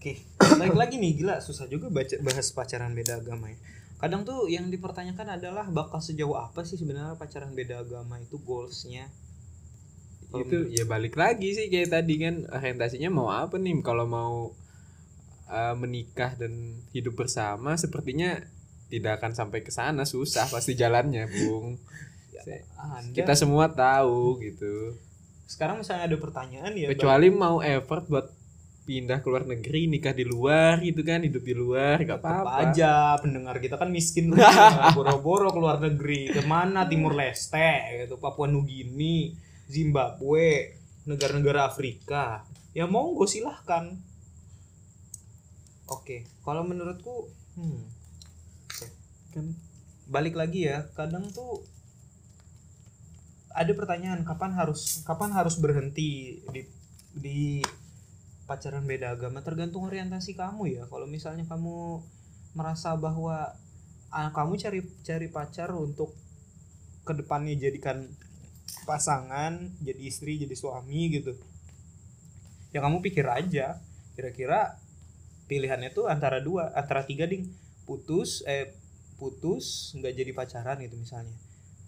Oke 0.01 0.17
Balik 0.41 0.73
lagi 0.73 0.97
nih 0.97 1.21
gila 1.21 1.37
susah 1.37 1.69
juga 1.69 1.93
baca, 1.93 2.17
bahas 2.25 2.49
pacaran 2.49 2.97
beda 2.97 3.21
agama 3.21 3.53
ya. 3.53 3.57
Kadang 4.01 4.25
tuh 4.25 4.49
yang 4.49 4.73
dipertanyakan 4.73 5.37
adalah 5.37 5.69
bakal 5.69 6.01
sejauh 6.01 6.33
apa 6.33 6.65
sih 6.65 6.73
sebenarnya 6.73 7.13
pacaran 7.21 7.53
beda 7.53 7.85
agama 7.85 8.17
itu 8.17 8.41
goalsnya? 8.41 9.13
Itu 10.33 10.73
ya 10.73 10.89
balik 10.89 11.13
lagi 11.21 11.53
sih 11.53 11.69
kayak 11.69 11.93
tadi 11.93 12.17
kan 12.17 12.49
orientasinya 12.49 13.13
mau 13.13 13.29
apa 13.29 13.61
nih? 13.61 13.77
Kalau 13.85 14.09
mau 14.09 14.57
uh, 15.45 15.75
menikah 15.77 16.33
dan 16.33 16.81
hidup 16.97 17.13
bersama 17.13 17.77
sepertinya 17.77 18.41
tidak 18.91 19.23
akan 19.23 19.31
sampai 19.31 19.63
ke 19.63 19.71
sana 19.71 20.03
susah 20.03 20.51
pasti 20.51 20.75
jalannya 20.75 21.31
bung. 21.31 21.79
Anda, 22.81 23.13
kita 23.15 23.33
semua 23.37 23.71
tahu 23.71 24.41
gitu. 24.43 24.97
Sekarang 25.47 25.79
misalnya 25.79 26.09
ada 26.09 26.17
pertanyaan 26.17 26.73
ya 26.73 26.89
kecuali 26.91 27.29
mau 27.31 27.61
effort 27.61 28.09
buat 28.09 28.27
pindah 28.81 29.21
ke 29.21 29.27
luar 29.29 29.45
negeri 29.45 29.85
nikah 29.85 30.11
di 30.11 30.25
luar 30.25 30.81
gitu 30.81 31.05
kan 31.05 31.21
hidup 31.21 31.45
di 31.45 31.53
luar 31.53 32.01
gak 32.01 32.17
Tetap 32.17 32.43
apa-apa. 32.43 32.73
aja 32.73 33.13
pendengar 33.21 33.61
kita 33.61 33.77
kan 33.77 33.93
miskin 33.93 34.33
boro-boro 34.97 35.53
ke 35.53 35.59
luar 35.61 35.77
negeri 35.77 36.33
ke 36.33 36.41
mana 36.43 36.89
Timur 36.89 37.13
Leste 37.13 38.01
gitu. 38.03 38.17
Papua 38.17 38.49
Nugini 38.49 39.37
Zimbabwe 39.69 40.81
negara-negara 41.05 41.69
Afrika. 41.69 42.41
Ya 42.73 42.89
monggo 42.89 43.29
silahkan. 43.29 44.01
Oke 45.85 46.25
kalau 46.41 46.65
menurutku 46.65 47.29
hmm, 47.59 48.00
kan? 49.31 49.55
Balik 50.11 50.35
lagi 50.35 50.67
ya 50.67 50.87
kadang 50.93 51.27
tuh 51.31 51.63
ada 53.51 53.71
pertanyaan 53.75 54.23
kapan 54.23 54.55
harus 54.55 55.03
kapan 55.03 55.31
harus 55.35 55.59
berhenti 55.59 56.39
di 56.51 56.61
di 57.11 57.39
pacaran 58.47 58.83
beda 58.83 59.15
agama? 59.15 59.43
Tergantung 59.43 59.87
orientasi 59.87 60.35
kamu 60.35 60.63
ya. 60.71 60.83
Kalau 60.87 61.07
misalnya 61.07 61.47
kamu 61.47 62.03
merasa 62.55 62.95
bahwa 62.99 63.55
ah, 64.11 64.29
kamu 64.35 64.59
cari 64.59 64.79
cari 65.03 65.27
pacar 65.31 65.71
untuk 65.71 66.11
ke 67.01 67.13
depannya 67.15 67.57
jadikan 67.57 68.05
pasangan 68.83 69.71
jadi 69.83 70.01
istri 70.03 70.39
jadi 70.39 70.55
suami 70.55 71.11
gitu. 71.11 71.35
Ya 72.71 72.79
kamu 72.79 73.03
pikir 73.03 73.27
aja 73.27 73.79
kira-kira 74.15 74.79
pilihannya 75.47 75.91
tuh 75.91 76.07
antara 76.07 76.39
dua 76.39 76.71
antara 76.75 77.03
tiga 77.03 77.27
ding. 77.27 77.51
Putus 77.83 78.45
eh 78.47 78.71
putus 79.21 79.93
nggak 79.93 80.13
jadi 80.15 80.31
pacaran 80.33 80.81
gitu 80.81 80.97
misalnya 80.97 81.37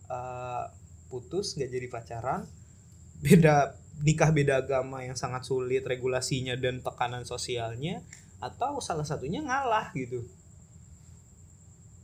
eh, 0.08 0.64
putus 1.10 1.58
nggak 1.58 1.72
jadi 1.72 1.88
pacaran 1.90 2.46
beda 3.20 3.74
nikah 4.00 4.30
beda 4.30 4.54
agama 4.60 5.02
yang 5.02 5.14
sangat 5.14 5.42
sulit 5.42 5.82
regulasinya 5.84 6.54
dan 6.54 6.80
tekanan 6.80 7.24
sosialnya 7.24 8.06
atau 8.38 8.78
salah 8.78 9.04
satunya 9.04 9.42
ngalah 9.42 9.90
gitu 9.94 10.22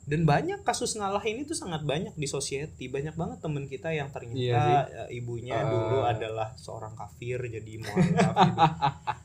dan 0.05 0.25
banyak 0.25 0.63
kasus 0.63 0.97
ngalah 0.97 1.21
ini 1.21 1.45
tuh 1.45 1.53
sangat 1.53 1.85
banyak 1.85 2.15
di 2.15 2.25
society 2.25 2.89
banyak 2.89 3.13
banget 3.13 3.45
temen 3.45 3.69
kita 3.69 3.93
yang 3.93 4.09
ternyata 4.09 4.33
Iya 4.35 4.57
sih. 4.57 4.73
eh, 4.95 5.09
ibunya 5.15 5.53
Ah. 5.55 5.69
dulu 5.69 5.99
adalah 6.01 6.49
seorang 6.55 6.97
kafir 6.97 7.37
jadi 7.43 7.73
mualaf 7.77 8.33
gitu. 8.33 8.57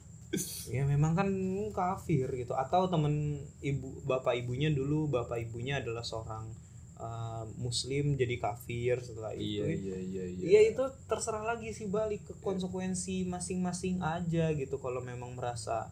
ya 0.68 0.83
memang 0.85 1.12
kan 1.16 1.29
kafir 1.70 2.29
gitu. 2.35 2.53
Atau 2.55 2.88
temen 2.90 3.40
ibu 3.61 4.03
bapak 4.05 4.38
ibunya 4.38 4.70
dulu 4.70 5.09
bapak 5.09 5.40
ibunya 5.44 5.81
adalah 5.81 6.03
seorang 6.03 6.51
eh, 6.99 7.44
muslim 7.59 8.14
jadi 8.14 8.37
kafir 8.38 9.01
setelah 9.01 9.33
itu. 9.35 9.62
Iya 9.62 9.66
iya 9.70 9.97
iya 9.99 10.25
iya. 10.29 10.44
Iya 10.44 10.61
itu 10.75 10.85
terserah 11.11 11.44
lagi 11.44 11.70
sih 11.70 11.87
balik 11.88 12.25
ke 12.27 12.35
konsekuensi 12.42 13.27
masing-masing 13.27 14.03
aja 14.05 14.53
gitu. 14.55 14.77
Kalau 14.79 15.01
memang 15.01 15.35
merasa 15.37 15.90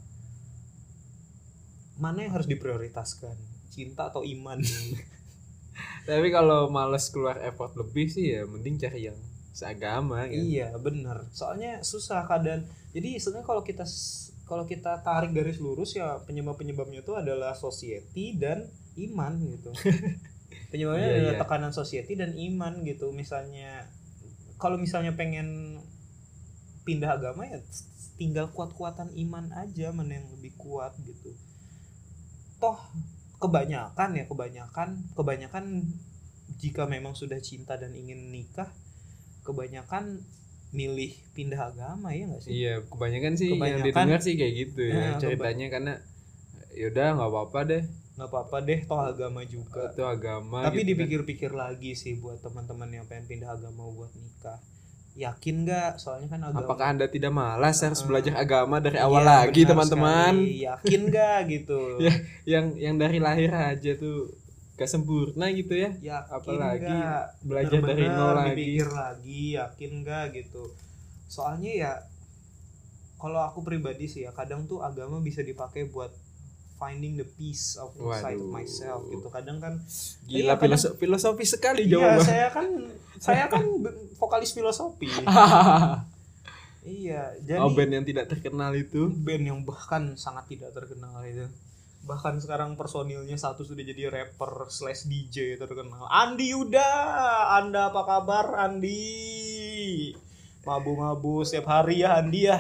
mana 2.00 2.24
yang 2.24 2.33
harus 2.35 2.48
diprioritaskan? 2.48 3.37
Cinta 3.72 4.12
atau 4.12 4.26
iman? 4.26 4.61
Tapi 6.09 6.28
kalau 6.35 6.68
males 6.68 7.09
keluar 7.09 7.38
effort 7.46 7.72
lebih 7.78 8.11
sih 8.11 8.35
ya 8.35 8.42
mending 8.44 8.76
cari 8.76 9.07
yang 9.07 9.18
seagama 9.52 10.26
gitu. 10.26 10.42
iya 10.57 10.72
bener. 10.81 11.28
Soalnya 11.31 11.85
susah 11.85 12.24
keadaan. 12.24 12.66
Jadi 12.96 13.20
sebenarnya 13.20 13.46
kalau 13.46 13.62
kita 13.62 13.85
kalau 14.44 14.66
kita 14.68 15.00
tarik 15.07 15.33
garis 15.33 15.62
lurus 15.62 15.94
ya 15.96 16.18
penyebab 16.26 16.59
penyebabnya 16.59 17.00
itu 17.00 17.14
adalah 17.14 17.55
society 17.57 18.37
dan 18.37 18.66
iman 18.98 19.33
gitu. 19.48 19.70
Penyebabnya 20.72 21.09
Iya, 21.09 21.16
adalah 21.16 21.35
iya. 21.37 21.40
tekanan 21.40 21.72
society 21.72 22.12
dan 22.16 22.37
iman 22.37 22.85
gitu. 22.85 23.09
Misalnya 23.12 23.88
kalau 24.61 24.76
misalnya 24.76 25.16
pengen 25.16 25.81
pindah 26.83 27.16
agama 27.16 27.46
ya 27.46 27.62
tinggal 28.20 28.50
kuat-kuatan 28.52 29.14
iman 29.14 29.48
aja 29.57 29.94
mana 29.94 30.20
yang 30.20 30.28
lebih 30.37 30.52
kuat 30.61 30.92
gitu. 31.00 31.33
Toh 32.61 32.78
kebanyakan 33.42 34.11
ya 34.14 34.24
kebanyakan 34.28 34.88
kebanyakan 35.18 35.64
jika 36.62 36.87
memang 36.87 37.16
sudah 37.18 37.40
cinta 37.42 37.74
dan 37.74 37.90
ingin 37.96 38.31
nikah 38.31 38.70
kebanyakan 39.42 40.22
milih 40.72 41.12
pindah 41.32 41.68
agama 41.68 42.11
ya 42.11 42.24
nggak 42.26 42.42
sih? 42.42 42.50
Iya 42.50 42.74
kebanyakan 42.82 43.32
sih 43.35 43.48
yang 43.48 43.61
Kebanyakan- 43.61 43.87
didengar 43.87 44.20
sih 44.20 44.35
kayak 44.35 44.54
gitu 44.58 44.82
Ya, 44.82 44.96
ya 44.96 45.11
ceritanya 45.18 45.66
karena 45.68 45.92
yaudah 46.72 47.06
nggak 47.14 47.30
apa-apa 47.30 47.61
deh. 47.62 47.82
Nggak 48.12 48.28
apa-apa 48.28 48.56
deh 48.62 48.80
toh 48.82 49.00
agama 49.02 49.40
juga. 49.44 49.82
Itu 49.87 50.02
agama 50.02 50.58
tapi 50.62 50.72
gitu 50.74 50.82
kan. 50.82 50.90
dipikir-pikir 50.90 51.50
lagi 51.52 51.92
sih 51.92 52.16
buat 52.16 52.40
teman-teman 52.40 52.88
yang 52.90 53.04
pengen 53.04 53.24
pindah 53.26 53.50
agama 53.50 53.85
buat 53.87 54.12
nikah. 54.12 54.58
Yakin 55.12 55.56
nggak? 55.62 55.92
Soalnya 55.96 56.24
kan 56.26 56.40
agama 56.42 56.64
apakah 56.64 56.87
anda 56.88 57.04
tidak 57.04 57.30
malas 57.30 57.76
harus 57.78 58.00
Heeh. 58.00 58.08
belajar 58.08 58.32
agama 58.35 58.80
dari 58.80 58.96
Iya, 58.96 59.04
awal 59.04 59.22
lagi 59.22 59.61
teman-teman? 59.62 60.35
Yakin 60.40 61.00
nggak 61.06 61.38
gitu? 61.50 61.80
Ya. 62.00 62.14
yang 62.48 62.72
yang 62.74 62.96
dari 62.96 63.20
lahir 63.20 63.52
aja 63.52 63.92
tuh 63.94 64.32
gak 64.74 64.88
sempurna 64.88 65.46
gitu 65.48 65.74
ya. 65.74 65.90
Yakin 65.94 66.32
Apalagi 66.32 66.82
nggak? 66.82 67.24
belajar 67.42 67.70
dari 67.74 67.82
Bener-bener 68.02 68.11
nol 68.14 68.32
lagi. 68.35 68.48
dipikir 68.50 68.88
lagi 68.90 69.42
yakin 69.54 69.90
nggak 70.00 70.24
gitu. 70.35 70.64
Soalnya 71.26 71.72
ya 71.72 71.92
kalau 73.16 73.40
aku 73.40 73.61
pribadi 73.61 74.04
sih 74.04 74.22
ya 74.22 74.32
kadang 74.32 74.64
tuh 74.64 74.80
agama 74.80 75.18
bisa 75.18 75.40
dipakai 75.40 75.87
buat 75.87 76.11
finding 76.74 77.14
the 77.14 77.28
peace 77.28 77.76
of 77.76 77.94
inside 77.94 78.35
of 78.35 78.42
Waduh. 78.42 78.50
myself 78.52 79.00
gitu. 79.06 79.28
Kadang 79.28 79.58
kan 79.58 79.78
gila 80.24 80.35
Iya, 80.35 80.42
kadang- 80.48 80.61
filosofi, 80.61 80.96
filosofi 80.98 81.44
sekali 81.46 81.80
iya 81.82 81.92
jawaban 81.92 82.20
saya 82.22 82.46
kan 82.48 82.66
saya 83.16 83.44
kan 83.46 83.62
vokalis 84.16 84.50
filosofi. 84.50 85.06
Iya 86.82 87.38
jadi 87.38 87.62
oh 87.62 87.70
band 87.70 87.92
yang 87.92 88.02
tidak 88.02 88.26
terkenal 88.26 88.74
itu. 88.74 89.06
Band 89.14 89.44
yang 89.44 89.62
bahkan 89.62 90.18
sangat 90.18 90.50
tidak 90.50 90.74
terkenal 90.74 91.22
itu 91.22 91.46
bahkan 92.02 92.34
sekarang 92.42 92.74
personilnya 92.74 93.38
satu 93.38 93.62
sudah 93.62 93.86
jadi 93.86 94.10
rapper 94.10 94.66
slash 94.66 95.06
DJ 95.06 95.54
terkenal 95.54 96.10
Andi 96.10 96.50
Yuda 96.50 96.90
Anda 97.62 97.94
apa 97.94 98.02
kabar 98.02 98.58
Andi 98.58 100.10
mabu-mabu 100.66 101.46
setiap 101.46 101.70
hari 101.70 102.02
ya 102.02 102.18
Andi 102.18 102.50
ya 102.50 102.58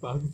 bang 0.00 0.24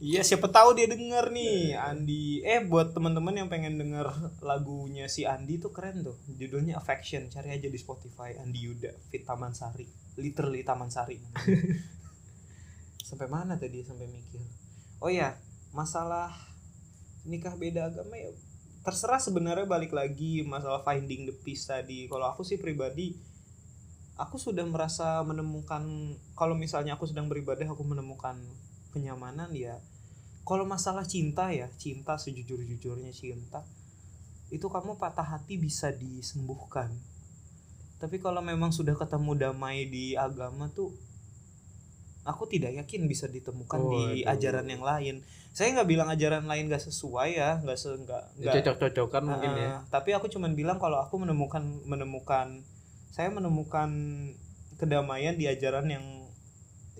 Iya 0.00 0.24
siapa 0.24 0.48
tahu 0.48 0.72
dia 0.72 0.88
denger 0.88 1.28
nih 1.28 1.76
Andi. 1.76 2.40
Eh 2.40 2.64
buat 2.64 2.96
teman-teman 2.96 3.36
yang 3.36 3.52
pengen 3.52 3.76
denger 3.76 4.08
lagunya 4.40 5.12
si 5.12 5.28
Andi 5.28 5.60
tuh 5.60 5.76
keren 5.76 6.00
tuh. 6.00 6.16
Judulnya 6.40 6.80
Affection. 6.80 7.28
Cari 7.28 7.52
aja 7.52 7.68
di 7.68 7.76
Spotify 7.76 8.32
Andi 8.40 8.64
Yuda 8.64 8.96
Fit 9.12 9.28
Taman 9.28 9.52
Sari. 9.52 9.84
Literally 10.16 10.64
Taman 10.64 10.88
Sari. 10.88 11.20
Sampai 13.10 13.26
mana 13.26 13.58
tadi 13.58 13.82
sampai 13.82 14.06
mikir. 14.06 14.38
Oh 15.02 15.10
ya, 15.10 15.34
masalah 15.74 16.30
nikah 17.26 17.58
beda 17.58 17.90
agama 17.90 18.14
ya 18.14 18.30
terserah 18.80 19.20
sebenarnya 19.20 19.68
balik 19.68 19.92
lagi 19.92 20.40
masalah 20.40 20.80
finding 20.86 21.26
the 21.26 21.34
peace 21.42 21.66
tadi. 21.66 22.06
Kalau 22.06 22.30
aku 22.30 22.46
sih 22.46 22.56
pribadi 22.56 23.12
aku 24.20 24.36
sudah 24.36 24.68
merasa 24.68 25.24
menemukan 25.24 25.80
kalau 26.36 26.52
misalnya 26.52 26.92
aku 26.92 27.08
sedang 27.08 27.24
beribadah 27.32 27.64
aku 27.64 27.80
menemukan 27.88 28.36
kenyamanan 28.92 29.48
ya 29.56 29.80
kalau 30.44 30.68
masalah 30.68 31.08
cinta 31.08 31.48
ya 31.48 31.72
cinta 31.80 32.20
sejujur-jujurnya 32.20 33.16
cinta 33.16 33.64
itu 34.52 34.68
kamu 34.68 35.00
patah 35.00 35.24
hati 35.24 35.56
bisa 35.56 35.88
disembuhkan 35.96 36.92
tapi 37.96 38.20
kalau 38.20 38.44
memang 38.44 38.76
sudah 38.76 38.92
ketemu 38.92 39.48
damai 39.48 39.88
di 39.88 40.12
agama 40.12 40.68
tuh 40.68 40.92
aku 42.24 42.44
tidak 42.48 42.76
yakin 42.76 43.08
bisa 43.08 43.26
ditemukan 43.26 43.80
di 43.90 44.02
Waduh. 44.24 44.32
ajaran 44.36 44.66
yang 44.68 44.84
lain 44.84 45.16
saya 45.50 45.74
nggak 45.74 45.88
bilang 45.88 46.08
ajaran 46.12 46.46
lain 46.46 46.70
nggak 46.70 46.84
sesuai 46.84 47.30
ya 47.34 47.58
nggak 47.64 47.78
se 47.80 47.90
nggak 47.90 48.24
cocok-cocokan 48.38 49.22
mungkin 49.26 49.52
ya 49.56 49.82
tapi 49.88 50.14
aku 50.14 50.30
cuman 50.30 50.54
bilang 50.54 50.78
kalau 50.78 51.00
aku 51.00 51.18
menemukan 51.18 51.64
menemukan 51.88 52.62
saya 53.10 53.28
menemukan 53.32 53.90
kedamaian 54.78 55.36
di 55.36 55.44
ajaran 55.50 55.90
yang 55.90 56.06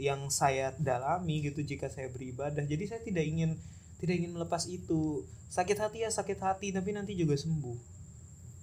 yang 0.01 0.33
saya 0.33 0.73
dalami 0.81 1.45
gitu 1.45 1.61
jika 1.61 1.93
saya 1.93 2.09
beribadah. 2.09 2.65
Jadi 2.65 2.85
saya 2.89 3.01
tidak 3.05 3.25
ingin 3.25 3.57
tidak 4.01 4.17
ingin 4.17 4.33
melepas 4.33 4.65
itu. 4.69 5.29
Sakit 5.53 5.77
hati 5.77 6.05
ya 6.05 6.11
sakit 6.13 6.41
hati 6.41 6.73
tapi 6.73 6.97
nanti 6.97 7.13
juga 7.17 7.37
sembuh. 7.37 8.01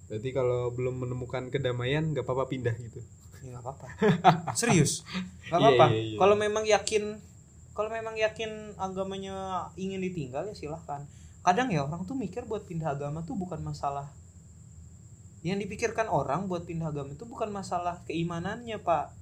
berarti 0.08 0.32
kalau 0.32 0.72
belum 0.72 1.04
menemukan 1.04 1.52
kedamaian 1.52 2.16
nggak 2.16 2.24
apa-apa 2.24 2.48
pindah 2.48 2.72
gitu 2.80 3.04
Ya 3.40 3.48
nggak 3.50 3.62
apa-apa. 3.62 3.86
Serius. 4.58 5.02
Nggak 5.46 5.54
Iya, 5.54 5.68
apa-apa. 5.68 5.86
iya, 5.88 6.00
iya. 6.04 6.16
Kalau 6.16 6.36
memang 6.36 6.64
yakin 6.64 7.04
kalau 7.72 7.88
memang 7.88 8.14
yakin 8.14 8.50
agamanya 8.76 9.36
ingin 9.74 10.00
ditinggal 10.00 10.44
ya 10.44 10.54
silahkan. 10.54 11.06
Kadang 11.40 11.68
ya 11.68 11.82
orang 11.82 12.02
tuh 12.02 12.14
mikir 12.14 12.42
buat 12.42 12.62
pindah 12.62 12.92
agama 12.92 13.22
tuh 13.22 13.34
bukan 13.34 13.60
masalah 13.60 14.10
yang 15.40 15.56
dipikirkan 15.56 16.08
orang 16.08 16.44
buat 16.44 16.66
pindah 16.66 16.90
agama 16.90 17.14
itu 17.14 17.22
bukan 17.22 17.48
masalah 17.48 18.02
keimanannya 18.04 18.74
pak 18.76 19.14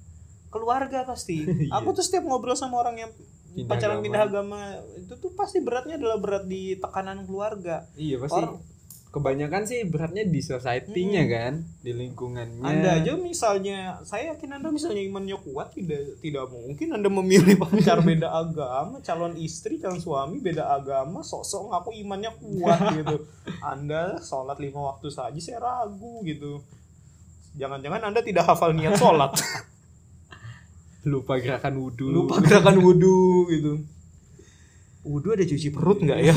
keluarga 0.49 1.05
pasti 1.05 1.45
Iya. 1.45 1.69
aku 1.71 1.93
tuh 1.93 2.01
setiap 2.01 2.25
ngobrol 2.25 2.57
sama 2.57 2.79
orang 2.79 2.97
yang 2.97 3.11
Pindah 3.47 3.69
pacaran 3.69 3.93
agama. 3.93 4.03
pindah 4.03 4.21
agama 4.23 4.59
itu 4.97 5.13
tuh 5.15 5.31
pasti 5.31 5.57
beratnya 5.59 5.95
adalah 5.95 6.17
berat 6.17 6.45
di 6.45 6.73
tekanan 6.75 7.21
keluarga 7.23 7.85
iya 7.95 8.17
pasti 8.17 8.33
Orang- 8.35 8.57
kebanyakan 9.17 9.65
sih 9.65 9.81
beratnya 9.83 10.21
di 10.23 10.37
society-nya 10.37 11.23
Hmm. 11.25 11.33
kan 11.33 11.53
di 11.81 11.91
lingkungannya. 11.91 12.61
Anda 12.61 13.01
aja 13.01 13.17
misalnya 13.17 13.97
saya 14.05 14.37
yakin 14.37 14.61
anda 14.61 14.69
misalnya 14.69 15.01
imannya 15.01 15.41
kuat 15.41 15.73
tidak 15.73 16.21
tidak 16.21 16.45
mungkin 16.53 16.93
anda 16.93 17.09
memilih 17.09 17.57
pacar 17.65 18.05
beda 18.05 18.29
agama 18.29 19.01
calon 19.01 19.33
istri 19.35 19.81
calon 19.81 19.97
suami 19.97 20.37
beda 20.37 20.69
agama 20.69 21.25
sok-sok 21.25 21.73
ngaku 21.73 21.89
imannya 22.05 22.31
kuat 22.37 22.79
gitu. 23.01 23.25
Anda 23.59 24.21
sholat 24.21 24.61
lima 24.61 24.93
waktu 24.93 25.09
saja 25.09 25.39
saya 25.41 25.57
ragu 25.57 26.21
gitu. 26.21 26.61
Jangan-jangan 27.57 28.13
anda 28.13 28.21
tidak 28.21 28.45
hafal 28.45 28.69
niat 28.69 28.95
sholat. 28.95 29.33
Lupa 31.07 31.39
gerakan 31.39 31.79
wudhu 31.79 32.05
lupa 32.11 32.43
gerakan 32.43 32.83
wudhu 32.83 33.47
gitu. 33.47 33.73
Wudhu 35.07 35.31
ada 35.31 35.47
cuci 35.47 35.71
perut 35.71 36.03
nggak 36.03 36.19
ya 36.19 36.35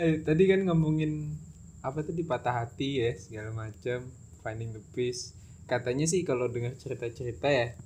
eh 0.00 0.24
tadi 0.24 0.48
kan 0.48 0.64
ngomongin 0.64 1.36
apa 1.84 2.00
tadi 2.00 2.24
patah 2.24 2.64
hati 2.64 3.04
ya 3.04 3.12
segala 3.20 3.52
macam 3.52 4.08
finding 4.40 4.72
the 4.72 4.82
peace. 4.96 5.36
Katanya 5.68 6.08
sih 6.08 6.24
kalau 6.24 6.48
dengar 6.48 6.72
cerita-cerita 6.80 7.52
ya 7.52 7.76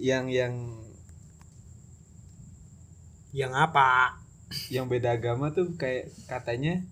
yang 0.00 0.32
yang 0.32 0.54
yang 3.36 3.52
apa? 3.52 4.16
yang 4.68 4.84
beda 4.84 5.16
agama 5.16 5.48
tuh 5.48 5.80
kayak 5.80 6.12
katanya 6.28 6.84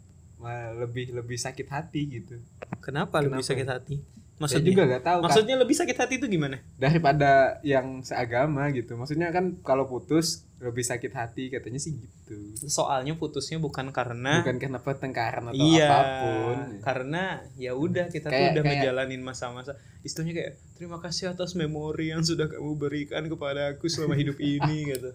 lebih 0.80 1.12
lebih 1.12 1.36
sakit 1.36 1.68
hati 1.68 2.08
gitu. 2.08 2.40
Kenapa, 2.80 3.20
lebih 3.20 3.44
Kenapa? 3.44 3.48
sakit 3.52 3.68
hati 3.68 3.96
Maksudnya 4.40 4.66
juga 4.66 4.84
gak 4.88 5.04
tahu 5.04 5.18
kan. 5.18 5.24
Maksudnya 5.28 5.54
lebih 5.54 5.76
sakit 5.76 5.96
hati 5.96 6.14
itu 6.16 6.26
gimana? 6.26 6.56
daripada 6.74 7.30
yang 7.62 8.00
seagama 8.00 8.72
gitu 8.72 8.96
maksudnya 8.96 9.28
kan 9.28 9.60
kalau 9.60 9.84
putus 9.84 10.42
lebih 10.56 10.80
sakit 10.80 11.12
hati 11.12 11.48
katanya 11.48 11.76
sih 11.76 11.92
gitu 11.94 12.56
Soalnya 12.64 13.14
putusnya 13.14 13.56
bukan 13.56 13.90
karena 13.90 14.40
bukan 14.40 14.56
karena 14.56 14.78
pertengkaran 14.78 15.44
atau 15.46 15.60
iya, 15.60 15.86
apa 15.86 16.00
pun 16.18 16.56
karena 16.80 17.22
ya 17.54 17.72
udah 17.72 18.08
kita 18.08 18.26
tuh 18.26 18.32
Kayak- 18.32 18.50
udah 18.50 18.62
kayak- 18.62 18.72
menjalanin 18.80 19.20
masa-masa. 19.20 19.72
Istilahnya 20.00 20.34
kayak 20.34 20.52
terima 20.74 20.98
kasih 20.98 21.30
atas 21.30 21.52
memori 21.52 22.08
yang 22.08 22.20
sudah 22.20 22.48
kamu 22.48 22.72
berikan 22.74 23.24
kepada 23.26 23.70
aku 23.70 23.86
selama 23.86 24.14
hidup 24.14 24.36
ini 24.36 24.84
gitu. 24.90 25.12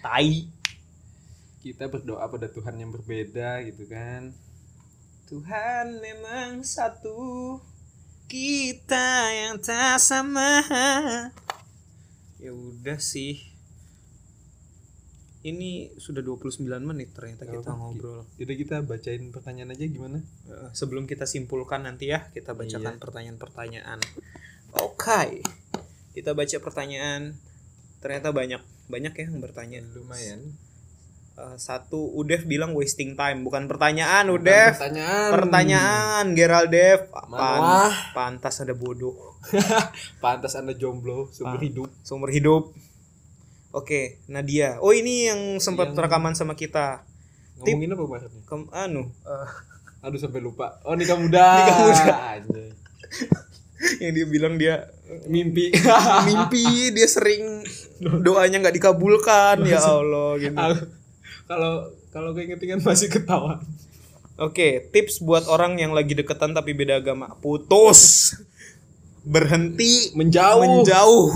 Tai. 0.00 0.48
kita 1.60 1.86
berdoa 1.86 2.26
pada 2.26 2.48
Tuhan 2.48 2.74
yang 2.74 2.90
berbeda 2.90 3.62
gitu 3.62 3.86
kan 3.86 4.34
Tuhan 5.24 5.94
memang 5.96 6.60
satu 6.60 7.14
kita 8.32 9.08
yang 9.28 9.60
tak 9.60 10.00
sama. 10.00 10.64
Ya 12.40 12.48
udah 12.48 12.96
sih. 12.96 13.44
Ini 15.42 15.92
sudah 15.98 16.22
29 16.22 16.64
menit 16.80 17.12
ternyata 17.12 17.44
Gak 17.44 17.52
kita 17.52 17.60
apa-apa. 17.68 17.82
ngobrol. 17.82 18.20
jadi 18.38 18.52
kita 18.56 18.76
bacain 18.82 19.28
pertanyaan 19.28 19.74
aja 19.74 19.84
gimana? 19.84 20.18
Eh, 20.46 20.70
sebelum 20.72 21.04
kita 21.04 21.26
simpulkan 21.26 21.82
nanti 21.82 22.08
ya 22.08 22.30
kita 22.30 22.54
bacakan 22.54 22.94
Iya. 22.94 23.02
pertanyaan-pertanyaan. 23.02 23.98
Oke. 24.80 25.42
Kita 26.14 26.32
baca 26.32 26.56
pertanyaan. 26.56 27.36
Ternyata 27.98 28.30
banyak 28.30 28.62
banyak 28.86 29.12
ya 29.12 29.24
yang 29.28 29.42
bertanya. 29.42 29.82
Lumayan 29.92 30.56
Eh, 31.32 31.56
satu 31.56 32.12
Udev 32.12 32.44
bilang 32.44 32.76
wasting 32.76 33.12
time. 33.12 33.40
Bukan 33.40 33.64
pertanyaan 33.64 34.28
Bukan 34.28 34.36
Udev. 34.38 34.72
pertanyaan. 34.76 35.30
Pertanyaan 35.32 36.24
Gerald 36.32 36.68
Dev. 36.68 37.08
Mana? 37.24 37.88
Pantas 38.12 38.60
ada 38.60 38.72
bodoh. 38.72 39.16
Pantas 40.22 40.52
anda 40.54 40.72
jomblo 40.72 41.28
seumur 41.30 41.56
Ah. 41.56 41.62
hidup. 41.62 41.88
Seumur 42.02 42.28
hidup. 42.28 42.76
Oke 43.70 44.20
Nadia. 44.26 44.76
Oh 44.78 44.92
ini 44.92 45.26
yang 45.26 45.40
sempat 45.58 45.90
Yang- 45.90 46.04
rekaman 46.04 46.34
sama 46.34 46.52
kita. 46.52 47.00
Ngomongin 47.56 47.90
apa 47.90 48.04
maksudnya 48.04 48.40
Kem 48.44 48.62
Anu. 48.70 49.02
Eh, 49.24 49.48
aduh 50.02 50.20
sampai 50.20 50.38
lupa. 50.38 50.84
Oh 50.84 50.92
nikah 50.92 51.16
muda. 51.16 51.48
Nikah 51.58 51.78
muda. 51.80 52.14
Yang 53.98 54.12
dia 54.14 54.26
bilang 54.28 54.54
dia 54.56 54.74
mimpi. 55.26 55.72
Mimpi 56.24 56.64
Dia 56.92 57.08
sering 57.08 57.64
Doanya 57.98 58.60
nggak 58.60 58.76
dikabulkan. 58.76 59.64
Ya 59.64 59.80
Allah 59.80 60.36
gitu 60.36 60.60
kalau 61.46 61.90
kalau 62.12 62.30
keinget-inget 62.36 62.80
masih 62.88 63.08
ketawa 63.12 63.62
Oke 64.40 64.88
Tips 64.88 65.20
buat 65.20 65.44
orang 65.44 65.76
yang 65.76 65.92
lagi 65.92 66.16
deketan 66.16 66.56
Tapi 66.56 66.72
beda 66.72 67.04
agama 67.04 67.36
Putus 67.44 68.32
Berhenti 69.28 70.08
menjauh 70.16 70.80
Menjauh 70.80 71.28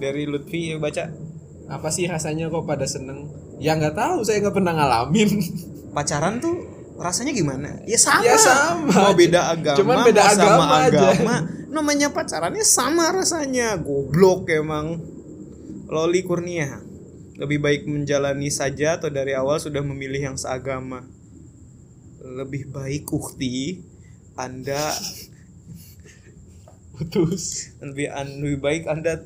Dari 0.00 0.24
Lutfi 0.24 0.72
ya 0.72 0.80
baca 0.80 1.28
apa 1.68 1.92
sih 1.92 2.08
rasanya 2.08 2.48
kok 2.48 2.64
pada 2.64 2.88
seneng 2.88 3.28
ya 3.60 3.76
nggak 3.76 3.92
tahu 3.92 4.24
saya 4.24 4.40
nggak 4.40 4.56
pernah 4.56 4.72
ngalamin 4.72 5.28
pacaran 5.96 6.40
tuh 6.40 6.78
rasanya 6.98 7.32
gimana? 7.32 7.78
Ya 7.86 7.94
sama. 7.94 8.26
Ya 8.26 8.34
sama. 8.34 8.90
Mau 8.90 9.14
beda 9.14 9.54
agama, 9.54 9.78
Cuman 9.78 9.96
beda 10.02 10.22
mau 10.22 10.34
sama 10.34 10.50
agama 10.50 10.64
aja. 10.82 10.98
agama. 11.14 11.36
Namanya 11.70 12.08
pacarannya 12.10 12.64
sama 12.66 13.14
rasanya. 13.14 13.78
Goblok 13.78 14.50
emang. 14.50 14.98
Loli 15.88 16.20
Kurnia. 16.26 16.82
Lebih 17.38 17.58
baik 17.64 17.82
menjalani 17.86 18.48
saja 18.50 18.88
atau 18.98 19.08
dari 19.18 19.32
awal 19.32 19.56
sudah 19.62 19.82
memilih 19.90 20.22
yang 20.32 20.36
seagama. 20.42 21.06
Lebih 22.18 22.68
baik 22.74 23.04
ukti 23.14 23.80
Anda 24.36 24.92
putus 26.94 27.44
lebih 27.78 28.10
an- 28.10 28.38
lebih 28.42 28.58
baik 28.60 28.82
Anda 28.90 29.22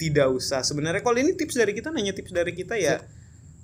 tidak 0.00 0.28
usah. 0.34 0.60
Sebenarnya 0.66 1.02
kalau 1.04 1.18
ini 1.20 1.32
tips 1.38 1.54
dari 1.60 1.72
kita 1.76 1.92
nanya 1.94 2.12
tips 2.16 2.32
dari 2.34 2.52
kita 2.56 2.74
ya. 2.80 2.98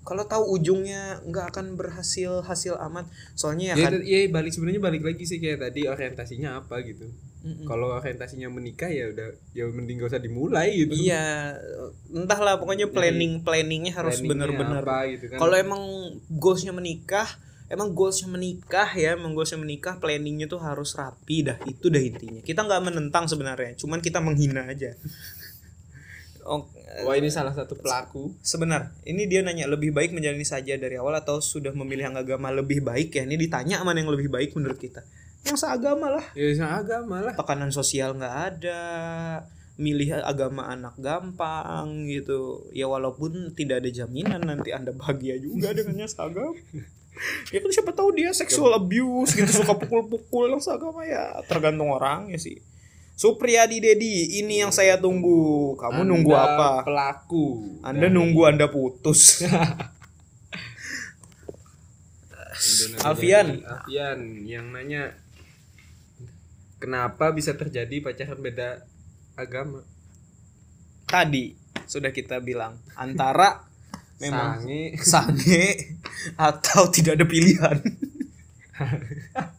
Kalau 0.07 0.25
tahu 0.25 0.57
ujungnya 0.57 1.21
nggak 1.29 1.47
akan 1.53 1.67
berhasil 1.77 2.41
hasil 2.47 2.79
amat. 2.91 3.11
Soalnya 3.37 3.75
ya 3.75 3.77
ya, 3.77 3.85
kan 3.85 3.95
ya 4.03 4.19
balik 4.33 4.53
sebenarnya 4.55 4.81
balik 4.81 5.03
lagi 5.05 5.25
sih 5.29 5.39
kayak 5.43 5.61
tadi 5.69 5.85
orientasinya 5.89 6.65
apa 6.65 6.81
gitu 6.87 7.11
Mm-mm. 7.39 7.71
kalau 7.71 7.95
orientasinya 7.95 8.51
menikah 8.51 8.91
ya 8.91 9.15
udah 9.15 9.31
ya 9.55 9.65
mending 9.71 10.03
gak 10.03 10.11
usah 10.11 10.19
dimulai 10.19 10.75
gitu 10.75 10.91
Iya, 10.91 11.55
entahlah 12.11 12.59
pokoknya 12.59 12.91
planning 12.91 13.47
planningnya 13.47 13.95
harus 13.95 14.19
bener-bener. 14.19 14.83
gitu 15.15 15.31
kan 15.31 15.39
Kalau 15.39 15.55
emang 15.55 15.83
goalsnya 16.27 16.75
menikah, 16.75 17.39
emang 17.71 17.95
goalsnya 17.95 18.27
menikah 18.27 18.91
ya, 18.91 19.15
emang 19.15 19.39
goalsnya 19.39 19.63
menikah, 19.63 20.03
planningnya 20.03 20.51
tuh 20.51 20.59
harus 20.59 20.99
rapi 20.99 21.47
dah. 21.47 21.63
Itu 21.63 21.95
dah 21.95 22.03
intinya. 22.03 22.43
Kita 22.43 22.67
nggak 22.67 22.83
menentang 22.83 23.31
sebenarnya, 23.31 23.79
cuman 23.79 24.03
kita 24.03 24.19
menghina 24.19 24.67
aja. 24.67 24.99
Oh, 26.49 26.65
wah 27.05 27.13
ini 27.13 27.29
salah 27.29 27.53
satu 27.53 27.77
pelaku 27.77 28.33
sebenar. 28.41 28.97
Ini 29.05 29.29
dia 29.29 29.45
nanya 29.45 29.69
lebih 29.69 29.93
baik 29.93 30.17
menjalani 30.17 30.49
saja 30.49 30.81
dari 30.81 30.97
awal 30.97 31.13
atau 31.21 31.45
sudah 31.45 31.77
memilih 31.77 32.09
yang 32.09 32.17
agama 32.17 32.49
lebih 32.49 32.81
baik 32.81 33.13
ya? 33.13 33.29
Ini 33.29 33.37
ditanya 33.37 33.85
mana 33.85 34.01
yang 34.01 34.09
lebih 34.09 34.33
baik 34.33 34.57
menurut 34.57 34.81
kita? 34.81 35.05
Yang 35.47 35.59
seagama 35.65 36.07
lah. 36.19 36.27
ya 36.35 36.47
sama 36.57 36.75
agama 36.83 37.17
lah. 37.23 37.35
Tekanan 37.39 37.71
sosial 37.71 38.17
nggak 38.19 38.37
ada. 38.57 38.83
Milih 39.79 40.19
agama 40.27 40.67
anak 40.67 40.99
gampang 40.99 42.11
gitu. 42.11 42.67
Ya 42.75 42.91
walaupun 42.91 43.55
tidak 43.55 43.87
ada 43.87 43.91
jaminan 43.91 44.43
nanti 44.43 44.75
anda 44.75 44.91
bahagia 44.91 45.39
juga 45.39 45.75
dengannya 45.75 46.09
seagama. 46.09 46.57
Ya 47.51 47.59
kan 47.59 47.71
siapa 47.75 47.91
tahu 47.91 48.15
dia 48.15 48.31
sexual 48.31 48.71
abuse 48.79 49.35
gitu 49.35 49.51
suka 49.51 49.75
pukul-pukul 49.75 50.55
yang 50.55 50.63
seagama 50.63 51.03
ya 51.03 51.43
tergantung 51.51 51.91
orang 51.91 52.31
ya 52.31 52.39
sih. 52.39 52.63
Supriyadi 53.19 53.83
Dedi 53.83 54.39
ini 54.39 54.63
yang 54.63 54.71
saya 54.71 54.95
tunggu. 54.95 55.75
Kamu 55.75 56.07
Anda 56.07 56.11
nunggu 56.15 56.31
apa? 56.39 56.87
pelaku. 56.87 57.83
Anda 57.83 58.07
dari 58.07 58.15
nunggu 58.15 58.43
anda 58.47 58.71
putus. 58.71 59.43
Alfian. 63.03 63.67
Alfian 63.67 64.47
yang 64.47 64.71
nanya 64.71 65.19
kenapa 66.79 67.31
bisa 67.35 67.55
terjadi 67.55 68.01
pacaran 68.03 68.39
beda 68.39 68.83
agama? 69.35 69.83
Tadi 71.07 71.55
sudah 71.87 72.11
kita 72.15 72.39
bilang 72.43 72.79
antara 72.95 73.63
memang 74.23 74.63
Sange. 74.67 74.99
sange 74.99 75.65
atau 76.35 76.91
tidak 76.91 77.19
ada 77.19 77.27
pilihan. 77.27 77.79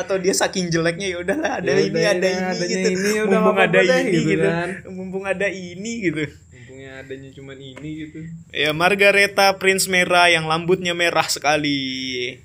Atau 0.00 0.16
dia 0.16 0.32
saking 0.32 0.72
jeleknya 0.72 1.12
ya 1.12 1.16
udahlah 1.20 1.60
ada 1.60 1.68
Ya 1.76 1.82
ini 1.84 2.00
ada 2.00 2.28
ini 2.30 2.56
gitu. 2.56 2.88
ini, 2.88 3.10
udah, 3.26 3.38
mumpung 3.42 3.58
ada 3.60 3.80
ini 3.84 4.00
gitu 4.16 4.28
gitu, 4.32 4.48
kan. 4.48 4.68
mumpung 4.88 5.24
ada 5.28 5.48
ini 5.50 5.92
gitu. 6.08 6.22
Mumpungnya 6.24 6.90
adanya 7.04 7.30
cuman 7.36 7.56
ini 7.60 7.90
gitu. 8.06 8.18
Ya 8.54 8.70
Margareta 8.72 9.52
Prince 9.60 9.84
merah 9.90 10.30
yang 10.32 10.48
lambutnya 10.48 10.96
merah 10.96 11.26
sekali 11.28 12.38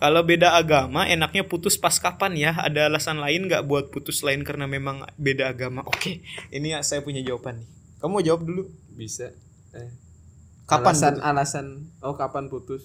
kalau 0.00 0.24
beda 0.24 0.56
agama 0.56 1.04
enaknya 1.04 1.44
putus 1.44 1.76
pas 1.76 1.92
kapan 2.00 2.32
ya? 2.32 2.56
Ada 2.56 2.88
alasan 2.88 3.20
lain 3.20 3.52
nggak 3.52 3.68
buat 3.68 3.92
putus 3.92 4.24
lain 4.24 4.48
karena 4.48 4.64
memang 4.64 5.04
beda 5.20 5.52
agama? 5.52 5.84
Oke 5.84 6.24
ini 6.48 6.72
ya 6.72 6.80
saya 6.80 7.04
punya 7.04 7.20
jawaban 7.20 7.60
nih. 7.60 7.68
Kamu 8.00 8.10
mau 8.16 8.24
jawab 8.24 8.48
dulu? 8.48 8.72
Bisa. 8.96 9.36
Eh. 9.76 9.92
Kapan 10.64 10.96
alasan 10.96 11.12
putus? 11.12 11.28
alasan 11.28 11.66
oh 12.00 12.14
kapan 12.16 12.44
putus? 12.48 12.82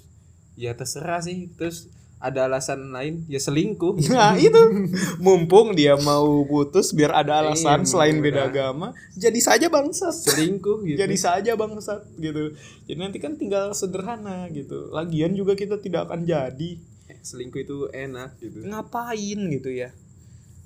Ya 0.60 0.76
terserah 0.76 1.24
sih. 1.24 1.56
Terus 1.56 1.88
ada 2.20 2.52
alasan 2.52 2.92
lain? 2.92 3.24
Ya 3.32 3.40
selingkuh. 3.40 3.96
Nah 4.12 4.36
itu. 4.36 4.92
Mumpung 5.24 5.72
dia 5.72 5.96
mau 5.96 6.44
putus 6.44 6.92
Biar 6.92 7.16
ada 7.16 7.44
alasan 7.44 7.84
Iya, 7.84 7.90
Selain 7.96 8.18
beda 8.20 8.52
agama 8.52 8.92
Jadi 9.16 9.40
saja 9.40 9.72
bangsat. 9.72 10.12
Selingkuh 10.12 10.84
gitu. 10.84 11.00
Jadi 11.00 11.16
saja 11.16 11.56
bangsat 11.56 12.12
gitu. 12.20 12.52
Jadi 12.92 13.00
nanti 13.00 13.24
kan 13.24 13.40
tinggal 13.40 13.72
sederhana 13.72 14.52
gitu. 14.52 14.92
Lagian 14.92 15.32
juga 15.32 15.56
kita 15.56 15.80
tidak 15.80 16.12
akan 16.12 16.28
jadi. 16.28 16.72
Eh, 16.76 16.95
selingkuh 17.26 17.62
itu 17.66 17.78
enak 17.90 18.38
gitu. 18.38 18.62
Ngapain 18.62 19.40
gitu 19.50 19.70
ya? 19.74 19.90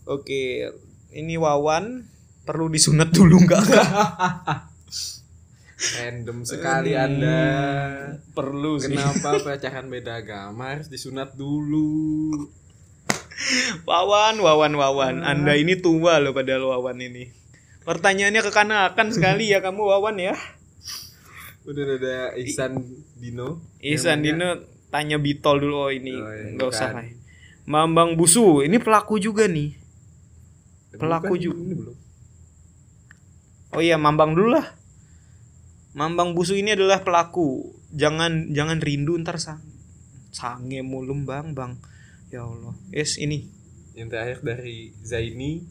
Oke 0.04 0.68
Ini 1.16 1.40
Wawan 1.40 2.04
Perlu 2.44 2.68
disunat 2.68 3.16
dulu 3.16 3.40
nggak? 3.46 3.64
Kak? 3.64 3.88
random 5.80 6.44
sekali 6.44 6.92
anda. 6.98 7.40
Perlu 8.36 8.84
sih. 8.84 8.92
Kenapa 8.92 9.40
pacaran 9.40 9.88
beda 9.88 10.20
agama 10.20 10.76
harus 10.76 10.92
disunat 10.92 11.40
dulu? 11.40 12.36
Wawan, 13.88 14.44
Wawan, 14.44 14.74
Wawan. 14.76 15.16
Anda 15.24 15.56
ini 15.56 15.80
tua 15.80 16.20
loh 16.20 16.36
padahal 16.36 16.68
Wawan 16.76 17.00
ini. 17.00 17.32
Pertanyaannya 17.88 18.42
kekanakan 18.44 19.08
sekali 19.16 19.50
ya 19.56 19.64
kamu 19.64 19.88
Wawan 19.88 20.20
ya. 20.20 20.36
Udah 21.64 21.86
ada 21.96 22.18
Ihsan 22.36 22.84
Dino. 23.16 23.64
Ihsan 23.80 24.20
Dino 24.26 24.60
tanya 24.90 25.18
Bitol 25.22 25.62
dulu 25.62 25.88
oh 25.88 25.92
ini 25.94 26.14
Oh, 26.18 26.30
iya, 26.34 26.50
nggak 26.58 26.70
usah 26.70 26.90
bukan. 26.92 27.02
Hai. 27.06 27.10
Mambang 27.70 28.12
Busu 28.18 28.66
ini 28.66 28.82
pelaku 28.82 29.22
juga 29.22 29.46
nih 29.46 29.78
pelaku 30.98 31.38
juga. 31.38 31.94
oh 33.78 33.82
iya 33.82 33.96
Mambang 34.02 34.34
dulu 34.34 34.58
lah 34.58 34.66
Mambang 35.94 36.34
Busu 36.34 36.58
ini 36.58 36.74
adalah 36.74 37.06
pelaku 37.06 37.78
jangan 37.94 38.50
jangan 38.54 38.82
rindu 38.82 39.18
ntar 39.22 39.38
sang 39.38 39.62
sange 40.30 40.82
mulum 40.86 41.26
bang 41.26 41.54
bang 41.54 41.78
ya 42.30 42.46
Allah 42.46 42.74
yes 42.90 43.18
ini 43.18 43.46
yang 43.94 44.10
terakhir 44.10 44.42
dari 44.42 44.94
Zaini 45.02 45.66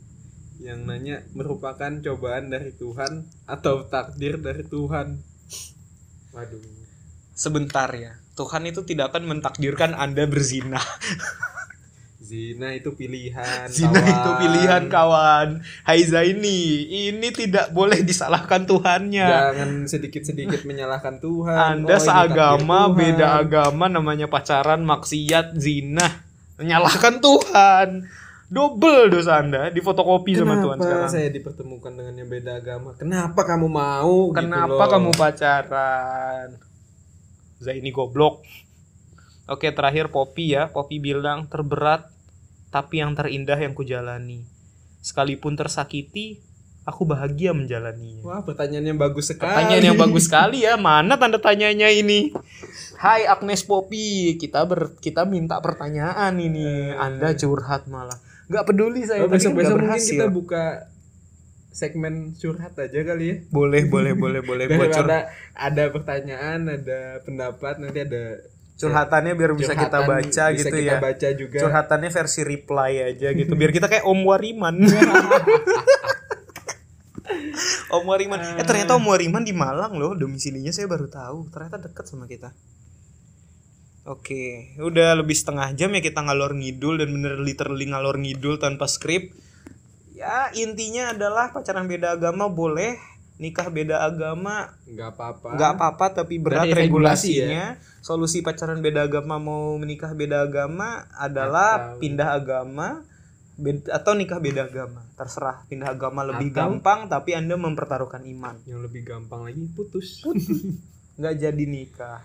yang 0.58 0.86
nanya 0.86 1.22
merupakan 1.38 1.90
cobaan 2.02 2.50
dari 2.50 2.74
Tuhan 2.74 3.26
atau 3.46 3.86
takdir 3.86 4.38
dari 4.42 4.66
Tuhan 4.66 5.18
waduh 6.34 6.78
Sebentar 7.38 7.86
ya. 7.94 8.18
Tuhan 8.39 8.62
itu 8.64 8.80
tidak 8.84 9.11
akan 9.11 9.26
mentakdirkan 9.26 9.91
Anda 9.93 10.24
berzina. 10.24 10.78
zina 12.20 12.70
itu 12.70 12.93
pilihan 12.93 13.66
Zina 13.66 13.89
kawan. 13.95 14.11
itu 14.12 14.30
pilihan 14.36 14.84
kawan. 14.86 15.49
Hai 15.80 16.05
Zaini, 16.05 16.61
ini 17.09 17.28
tidak 17.30 17.70
boleh 17.70 17.99
disalahkan 18.01 18.62
Tuhannya. 18.62 19.24
jangan 19.24 19.70
sedikit-sedikit 19.84 20.62
menyalahkan 20.62 21.18
Tuhan 21.18 21.57
Anda 21.80 21.89
Oh, 21.91 21.99
seagama, 21.99 22.78
Tuhan. 22.84 22.95
beda 22.95 23.26
agama, 23.39 23.89
namanya 23.89 24.26
pacaran, 24.26 24.84
maksiat, 24.84 25.57
zina. 25.57 26.05
Menyalahkan 26.57 27.16
Tuhan. 27.18 27.89
Double 28.49 29.09
dosa 29.09 29.41
Anda 29.41 29.68
difotokopi 29.68 30.32
sama 30.34 30.57
Tuhan 30.57 30.76
Kenapa 30.76 31.05
sekarang. 31.05 31.11
saya 31.11 31.28
dipertemukan 31.28 31.93
dengan 31.93 32.14
yang 32.14 32.28
beda 32.28 32.53
agama? 32.57 32.97
Kenapa 32.97 33.41
kamu 33.43 33.68
mau? 33.68 34.32
gitu 34.32 34.36
Kenapa 34.36 34.72
loh? 34.74 34.89
kamu 34.91 35.11
pacaran? 35.12 36.49
Zaini 37.59 37.90
goblok. 37.90 38.42
Oke, 39.48 39.72
terakhir 39.72 40.12
Poppy 40.12 40.54
ya. 40.54 40.70
Poppy 40.70 41.02
bilang 41.02 41.48
terberat 41.50 42.06
tapi 42.68 43.00
yang 43.00 43.16
terindah 43.16 43.56
yang 43.56 43.72
kujalani. 43.72 44.44
Sekalipun 45.00 45.56
tersakiti, 45.56 46.38
aku 46.84 47.09
bahagia 47.09 47.56
menjalaninya. 47.56 48.20
Wah, 48.24 48.44
pertanyaan 48.44 48.92
yang 48.92 49.00
bagus 49.00 49.32
sekali. 49.32 49.56
Pertanyaan 49.56 49.84
yang 49.88 49.98
bagus 49.98 50.24
sekali 50.28 50.59
ya. 50.68 50.76
Mana 50.76 51.16
tanda 51.16 51.40
tanyanya 51.40 51.88
ini? 51.88 52.32
Hai 53.00 53.24
Agnes 53.24 53.64
Poppy, 53.64 54.36
kita 54.36 54.68
ber 54.68 54.96
kita 55.00 55.24
minta 55.24 55.61
pertanyaan 55.64 56.36
ini. 56.36 56.92
Anda 56.92 57.32
curhat 57.32 57.88
malah. 57.88 58.20
Nggak 58.52 58.64
peduli 58.68 59.04
saya. 59.04 59.24
Oh, 59.24 59.28
kan 59.28 59.36
nggak 59.36 59.44
besok-besok 59.44 59.76
mungkin 59.80 60.02
kita 60.04 60.26
buka 60.28 60.64
segmen 61.78 62.34
curhat 62.34 62.74
aja 62.74 63.00
kali 63.06 63.24
ya. 63.30 63.36
Boleh, 63.54 63.86
boleh, 63.86 64.18
boleh, 64.18 64.42
boleh. 64.42 64.66
Curhat. 64.66 64.90
Daripada 64.90 65.18
ada 65.54 65.84
pertanyaan, 65.94 66.66
ada 66.66 67.22
pendapat, 67.22 67.78
nanti 67.78 68.02
ada 68.02 68.42
curhatannya 68.78 69.34
biar 69.34 69.52
bisa 69.58 69.74
kita 69.74 70.02
curhatan 70.02 70.10
baca 70.10 70.44
bisa 70.54 70.58
gitu 70.58 70.74
kita 70.74 70.98
ya. 70.98 70.98
baca 70.98 71.28
juga. 71.38 71.58
Curhatannya 71.62 72.10
versi 72.10 72.40
reply 72.42 72.92
aja 73.14 73.28
gitu. 73.30 73.52
Biar 73.54 73.70
kita 73.70 73.86
kayak 73.86 74.02
Om 74.02 74.20
Wariman. 74.26 74.76
Om 77.94 78.04
Wariman. 78.06 78.38
Eh 78.58 78.66
ternyata 78.66 78.98
Om 78.98 79.06
Wariman 79.06 79.42
di 79.46 79.54
Malang 79.54 79.94
loh 79.98 80.14
domisilinya 80.18 80.74
saya 80.74 80.90
baru 80.90 81.06
tahu. 81.06 81.50
Ternyata 81.54 81.78
dekat 81.78 82.06
sama 82.06 82.26
kita. 82.26 82.50
Oke, 84.08 84.72
udah 84.80 85.20
lebih 85.20 85.36
setengah 85.36 85.76
jam 85.76 85.92
ya 85.92 86.00
kita 86.00 86.24
ngalor 86.24 86.56
ngidul 86.56 86.96
dan 86.96 87.12
bener 87.12 87.36
literally 87.44 87.84
ngalor 87.92 88.16
ngidul 88.16 88.56
tanpa 88.56 88.88
skrip. 88.88 89.36
Ya 90.18 90.50
intinya 90.52 91.14
adalah 91.14 91.54
pacaran 91.54 91.86
beda 91.86 92.18
agama 92.18 92.50
boleh, 92.50 92.98
nikah 93.38 93.70
beda 93.70 94.02
agama 94.02 94.74
nggak 94.82 95.14
apa-apa. 95.14 95.48
nggak 95.54 95.70
apa-apa 95.78 96.06
tapi 96.12 96.42
berat 96.42 96.66
Berarti 96.66 96.74
regulasi 96.74 97.30
regulasinya. 97.38 97.64
Solusi 98.02 98.42
pacaran 98.42 98.82
beda 98.82 99.06
agama 99.06 99.38
mau 99.38 99.78
menikah 99.78 100.10
beda 100.12 100.42
agama 100.42 101.06
adalah 101.14 101.94
Atau- 101.94 102.02
pindah 102.02 102.28
agama 102.34 103.06
atau 103.90 104.12
nikah 104.18 104.42
beda 104.42 104.66
agama. 104.66 105.06
Terserah 105.14 105.62
pindah 105.70 105.94
agama 105.94 106.26
lebih 106.26 106.50
Atau- 106.50 106.58
gampang 106.66 107.06
tapi 107.06 107.38
Anda 107.38 107.54
mempertaruhkan 107.54 108.26
iman. 108.26 108.58
Yang 108.66 108.90
lebih 108.90 109.02
gampang 109.06 109.46
lagi 109.46 109.70
putus. 109.70 110.26
nggak 111.18 111.34
jadi 111.38 111.62
nikah. 111.62 112.22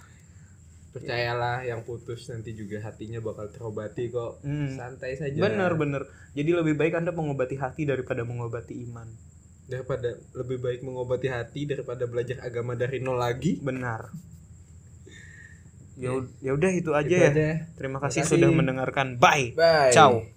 Percayalah 0.94 1.66
yang 1.66 1.82
putus 1.82 2.30
nanti 2.30 2.54
juga 2.54 2.78
hatinya 2.86 3.18
bakal 3.18 3.50
terobati 3.50 4.14
kok. 4.14 4.46
Hmm. 4.46 4.78
Santai 4.78 5.18
saja. 5.18 5.42
Bener 5.42 5.74
bener. 5.74 6.06
Jadi 6.38 6.54
lebih 6.54 6.78
baik 6.78 6.94
Anda 6.94 7.10
mengobati 7.10 7.58
hati 7.58 7.90
daripada 7.90 8.22
mengobati 8.22 8.78
iman. 8.86 9.10
Daripada 9.66 10.14
lebih 10.38 10.62
baik 10.62 10.86
mengobati 10.86 11.34
hati 11.34 11.66
daripada 11.66 12.06
belajar 12.06 12.46
agama 12.46 12.78
dari 12.78 13.02
nol 13.02 13.18
lagi. 13.18 13.58
Benar. 13.58 14.10
Ya 15.94 16.10
ya 16.42 16.58
udah 16.58 16.74
itu 16.74 16.90
aja 16.90 17.06
Itu 17.06 17.22
ya. 17.22 17.30
aja. 17.30 17.50
Terima 17.78 17.78
Terima 17.78 17.98
kasih 18.02 18.22
kasih. 18.26 18.34
sudah 18.34 18.50
mendengarkan. 18.50 19.22
Bye. 19.22 19.54
Bye. 19.54 19.94
Ciao. 19.94 20.33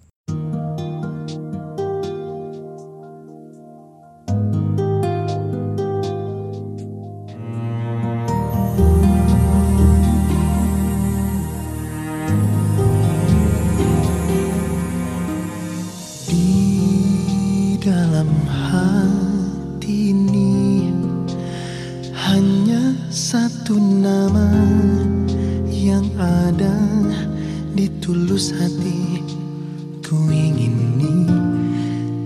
Ku 30.07 30.15
ingini 30.31 31.27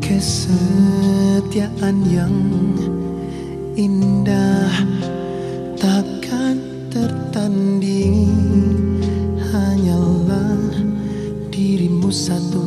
kesetiaan 0.05 1.97
yang 2.05 2.37
indah 3.73 4.69
takkan 5.81 6.61
tertandingi. 6.93 8.29
Hanyalah 9.49 10.61
dirimu 11.49 12.13
satu 12.13 12.60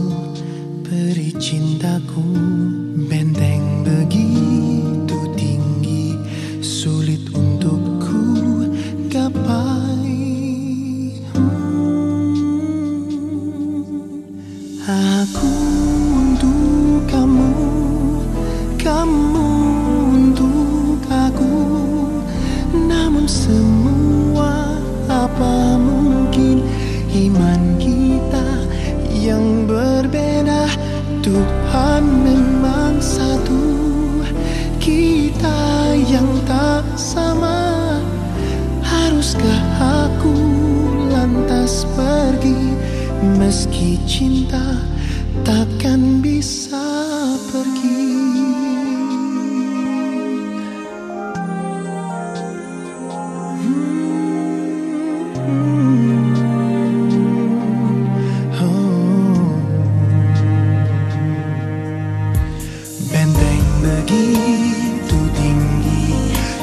begitu 64.05 65.18
tinggi 65.32 66.12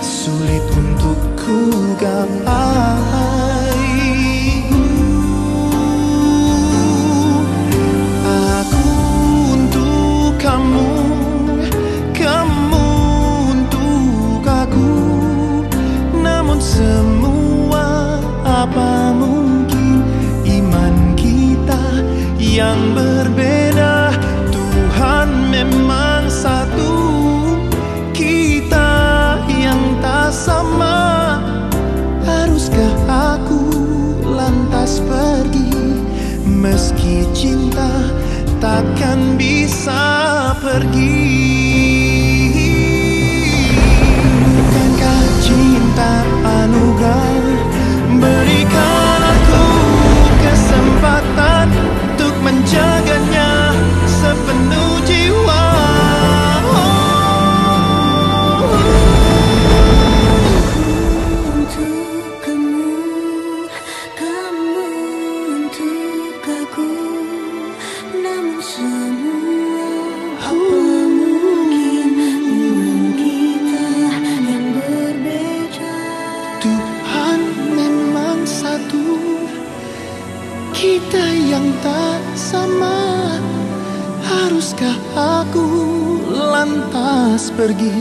Sulit 0.01 0.61
untuk 0.77 1.17
ku 1.33 1.57
gapai 1.97 3.10
takkan 38.61 39.41
bisa 39.41 40.20
lantas 87.41 87.49
pergi. 87.57 87.91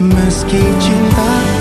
Meski 0.00 0.62
cinta 0.80 1.59